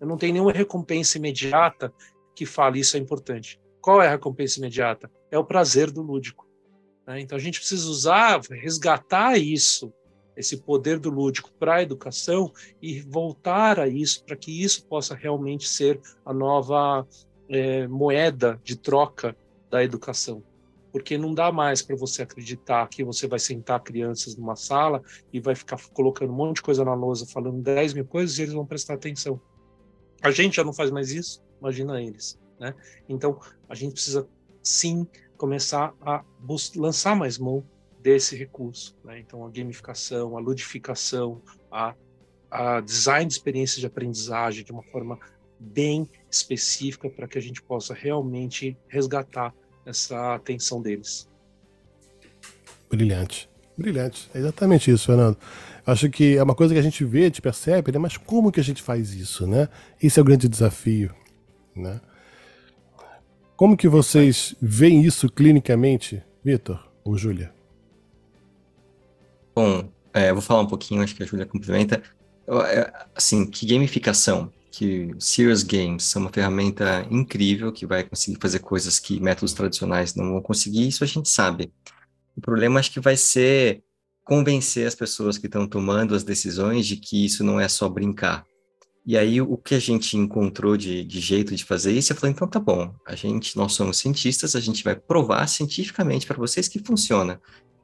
[0.00, 1.92] Eu não tenho nenhuma recompensa imediata
[2.34, 3.60] que fale isso é importante.
[3.80, 5.10] Qual é a recompensa imediata?
[5.30, 6.48] É o prazer do lúdico.
[7.06, 7.20] Né?
[7.20, 9.92] Então a gente precisa usar, resgatar isso,
[10.40, 15.14] esse poder do lúdico para a educação e voltar a isso para que isso possa
[15.14, 17.06] realmente ser a nova
[17.48, 19.36] é, moeda de troca
[19.70, 20.42] da educação.
[20.92, 25.00] Porque não dá mais para você acreditar que você vai sentar crianças numa sala
[25.32, 28.42] e vai ficar colocando um monte de coisa na lousa, falando 10 mil coisas e
[28.42, 29.40] eles vão prestar atenção.
[30.20, 32.38] A gente já não faz mais isso, imagina eles.
[32.58, 32.74] Né?
[33.08, 33.38] Então,
[33.68, 34.28] a gente precisa
[34.62, 36.24] sim começar a
[36.76, 37.64] lançar mais mão
[38.02, 38.96] desse recurso.
[39.04, 39.20] Né?
[39.20, 41.40] Então, a gamificação, a ludificação,
[41.70, 41.94] a,
[42.50, 45.18] a design de experiência de aprendizagem de uma forma
[45.58, 51.28] bem específica para que a gente possa realmente resgatar essa atenção deles.
[52.88, 54.30] Brilhante, brilhante.
[54.34, 55.36] É exatamente isso, Fernando.
[55.86, 57.98] Acho que é uma coisa que a gente vê, a gente percebe, né?
[57.98, 59.68] mas como que a gente faz isso, né?
[60.02, 61.14] Esse é o grande desafio,
[61.74, 62.00] né?
[63.56, 67.52] Como que vocês veem isso clinicamente, Vitor ou Júlia?
[69.60, 72.02] Bom, é, vou falar um pouquinho, acho que a Júlia complementa.
[72.66, 78.60] É, assim, que gamificação, que Serious Games são uma ferramenta incrível que vai conseguir fazer
[78.60, 81.70] coisas que métodos tradicionais não vão conseguir, isso a gente sabe.
[82.34, 83.82] O problema acho que vai ser
[84.24, 88.46] convencer as pessoas que estão tomando as decisões de que isso não é só brincar.
[89.04, 92.32] E aí o que a gente encontrou de, de jeito de fazer isso, eu falei,
[92.32, 96.66] então tá bom, a gente, nós somos cientistas, a gente vai provar cientificamente para vocês
[96.66, 97.38] que funciona.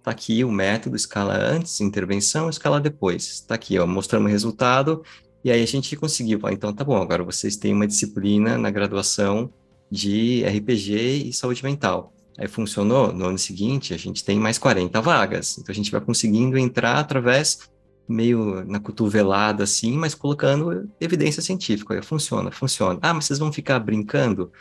[0.06, 3.24] Está aqui o método, escala antes, intervenção, escala depois.
[3.24, 5.02] Está aqui, ó, mostramos o resultado,
[5.42, 8.70] e aí a gente conseguiu falar, então tá bom, agora vocês têm uma disciplina na
[8.70, 9.52] graduação
[9.90, 12.14] de RPG e saúde mental.
[12.38, 15.58] Aí funcionou, no ano seguinte a gente tem mais 40 vagas.
[15.58, 17.68] Então a gente vai conseguindo entrar através
[18.08, 21.94] meio na cotovelada assim, mas colocando evidência científica.
[21.94, 23.00] Aí funciona, funciona.
[23.02, 24.52] Ah, mas vocês vão ficar brincando?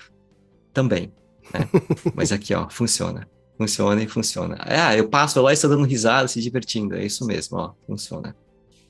[0.74, 1.14] Também.
[1.54, 1.70] Né?
[2.16, 3.28] mas aqui, ó, funciona.
[3.58, 4.58] Funciona e funciona.
[4.60, 6.96] Ah, eu passo lá e estou dando risada, se divertindo.
[6.96, 8.36] É isso mesmo, ó, funciona.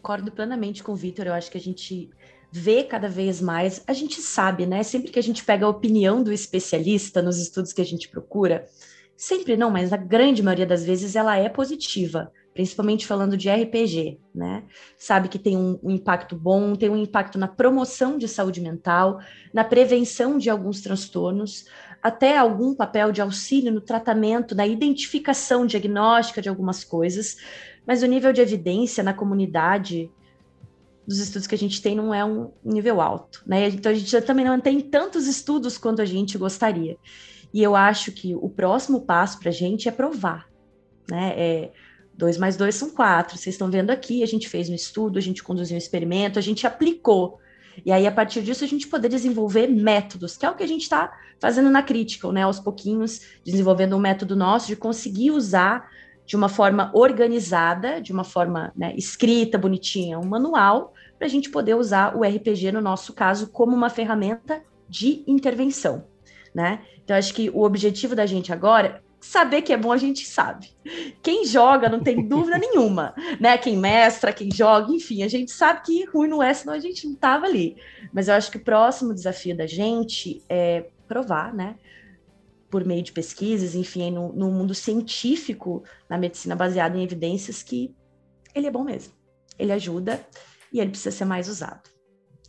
[0.01, 1.27] Concordo plenamente com o Vitor.
[1.27, 2.09] Eu acho que a gente
[2.51, 4.81] vê cada vez mais, a gente sabe, né?
[4.81, 8.65] Sempre que a gente pega a opinião do especialista nos estudos que a gente procura,
[9.17, 14.19] sempre não, mas a grande maioria das vezes ela é positiva, principalmente falando de RPG,
[14.33, 14.63] né?
[14.97, 19.19] Sabe que tem um, um impacto bom, tem um impacto na promoção de saúde mental,
[19.53, 21.65] na prevenção de alguns transtornos,
[22.05, 27.37] até algum papel de auxílio no tratamento, na identificação diagnóstica de algumas coisas,
[27.83, 30.11] mas o nível de evidência na comunidade
[31.07, 33.69] dos estudos que a gente tem não é um nível alto, né?
[33.69, 36.95] Então a gente também não tem tantos estudos quanto a gente gostaria.
[37.51, 40.47] E eu acho que o próximo passo para a gente é provar,
[41.09, 41.33] né?
[41.35, 41.71] É,
[42.13, 43.35] dois mais dois são quatro.
[43.35, 46.41] Vocês estão vendo aqui, a gente fez um estudo, a gente conduziu um experimento, a
[46.43, 47.39] gente aplicou.
[47.83, 50.67] E aí, a partir disso, a gente poder desenvolver métodos, que é o que a
[50.67, 52.43] gente está fazendo na Critical, né?
[52.43, 55.89] Aos pouquinhos, desenvolvendo um método nosso de conseguir usar
[56.25, 61.49] de uma forma organizada, de uma forma né, escrita, bonitinha, um manual, para a gente
[61.49, 66.05] poder usar o RPG, no nosso caso, como uma ferramenta de intervenção.
[66.53, 66.79] Né?
[67.03, 70.69] Então, acho que o objetivo da gente agora saber que é bom a gente sabe.
[71.21, 73.57] Quem joga não tem dúvida nenhuma, né?
[73.57, 77.05] Quem mestra, quem joga, enfim, a gente sabe que ruim não é, senão a gente
[77.05, 77.75] não estava ali.
[78.13, 81.75] Mas eu acho que o próximo desafio da gente é provar, né?
[82.69, 87.93] Por meio de pesquisas, enfim, no, no mundo científico, na medicina baseada em evidências, que
[88.53, 89.13] ele é bom mesmo.
[89.57, 90.25] Ele ajuda
[90.71, 91.89] e ele precisa ser mais usado.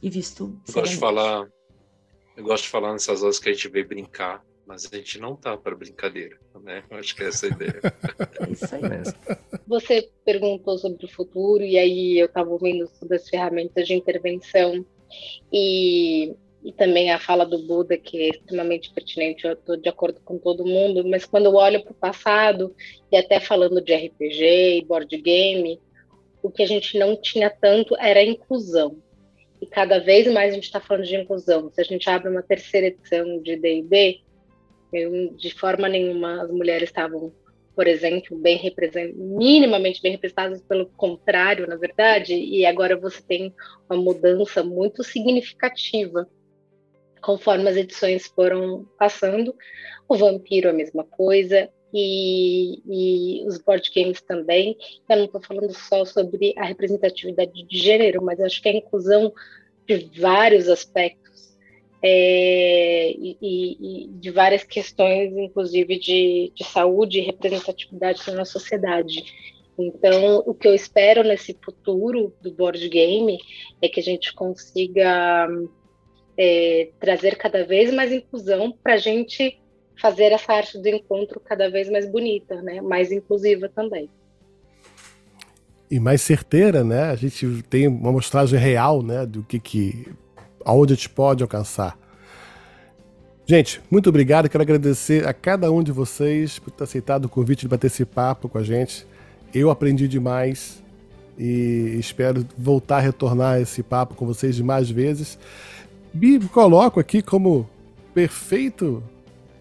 [0.03, 0.61] E visto.
[0.68, 1.49] Eu gosto de falar,
[2.37, 5.37] eu gosto de falar nessas horas que a gente veio brincar mas a gente não
[5.37, 6.83] tá para brincadeira, né?
[6.91, 7.81] Acho que é essa a ideia.
[8.41, 9.19] É isso aí mesmo.
[9.67, 14.85] Você perguntou sobre o futuro e aí eu estava ouvindo sobre as ferramentas de intervenção
[15.53, 19.47] e, e também a fala do Buda que é extremamente pertinente.
[19.47, 22.75] Eu estou de acordo com todo mundo, mas quando eu olho para o passado
[23.11, 25.81] e até falando de RPG e board game,
[26.43, 28.99] o que a gente não tinha tanto era a inclusão.
[29.61, 31.71] E cada vez mais a gente está falando de inclusão.
[31.73, 34.26] Se a gente abre uma terceira edição de D&D,
[35.37, 37.32] de forma nenhuma as mulheres estavam,
[37.74, 38.61] por exemplo, bem
[39.14, 43.55] minimamente bem representadas, pelo contrário, na verdade, e agora você tem
[43.89, 46.28] uma mudança muito significativa
[47.20, 49.55] conforme as edições foram passando.
[50.09, 54.76] O Vampiro a mesma coisa, e, e, os board games também.
[55.09, 59.32] Eu não estou falando só sobre a representatividade de gênero, mas acho que a inclusão
[59.87, 61.26] de vários aspectos
[62.03, 69.25] é, e, e, de várias questões, inclusive de, de saúde e representatividade na sociedade.
[69.79, 73.39] Então, o que eu espero nesse futuro do board game
[73.83, 75.49] é que a gente consiga
[76.37, 79.59] é, trazer cada vez mais inclusão para a gente
[80.01, 82.81] fazer essa arte do encontro cada vez mais bonita, né?
[82.81, 84.09] mais inclusiva também.
[85.91, 87.05] E mais certeira, né?
[87.05, 90.13] A gente tem uma mostragem real, né, do que que
[90.67, 91.97] aonde a gente pode alcançar.
[93.47, 94.49] Gente, muito obrigado.
[94.49, 98.05] Quero agradecer a cada um de vocês por ter aceitado o convite de bater esse
[98.05, 99.07] papo com a gente.
[99.55, 100.83] Eu aprendi demais
[101.39, 105.39] e espero voltar a retornar esse papo com vocês de mais vezes.
[106.12, 107.71] Me coloco aqui como
[108.12, 109.01] perfeito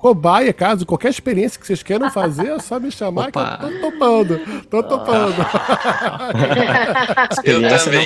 [0.06, 3.58] cobaia, caso qualquer experiência que vocês queiram fazer, é só me chamar Opa.
[3.58, 4.40] que eu tô topando.
[4.70, 5.36] Tô topando.
[7.44, 8.06] eu também.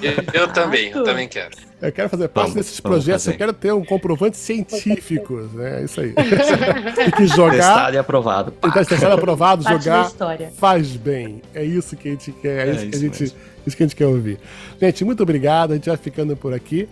[0.00, 1.50] Eu, eu, também, eu também quero.
[1.82, 5.82] Eu quero fazer parte vamos, desses projetos, eu quero ter um comprovante científico, né?
[5.82, 6.14] É isso aí.
[7.06, 7.50] e que jogar.
[7.50, 8.54] Testado e aprovado.
[8.56, 10.10] Então, testado e aprovado, jogar
[10.56, 11.42] faz bem.
[11.54, 13.24] É isso que a gente quer, é, é isso, que a gente,
[13.66, 14.40] isso que a gente quer ouvir.
[14.80, 15.72] Gente, muito obrigado.
[15.72, 16.88] A gente vai ficando por aqui.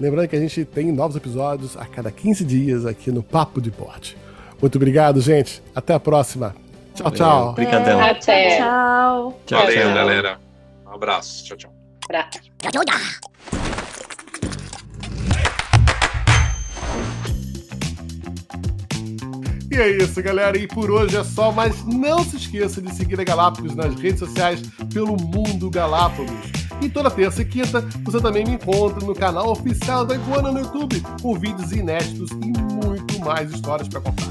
[0.00, 3.70] Lembrando que a gente tem novos episódios a cada 15 dias aqui no Papo de
[3.70, 4.16] Porte.
[4.60, 5.62] Muito obrigado, gente.
[5.74, 6.56] Até a próxima.
[6.94, 7.48] Tchau, tchau.
[7.50, 8.00] Obrigadão.
[8.00, 8.56] Até.
[8.56, 9.40] Tchau.
[9.46, 9.60] tchau.
[9.60, 9.94] Valeu, tchau.
[9.94, 10.40] galera.
[10.86, 11.44] Um abraço.
[11.44, 11.72] Tchau, tchau.
[12.58, 13.79] Tchau,
[19.70, 20.58] E é isso, galera.
[20.58, 24.18] E por hoje é só, mas não se esqueça de seguir a Galápagos nas redes
[24.18, 24.60] sociais
[24.92, 26.50] pelo Mundo Galápagos.
[26.82, 30.60] E toda terça e quinta você também me encontra no canal oficial da Iguana no
[30.60, 34.26] YouTube, com vídeos inéditos e muito mais histórias para contar.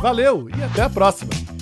[0.00, 1.59] Valeu e até a próxima!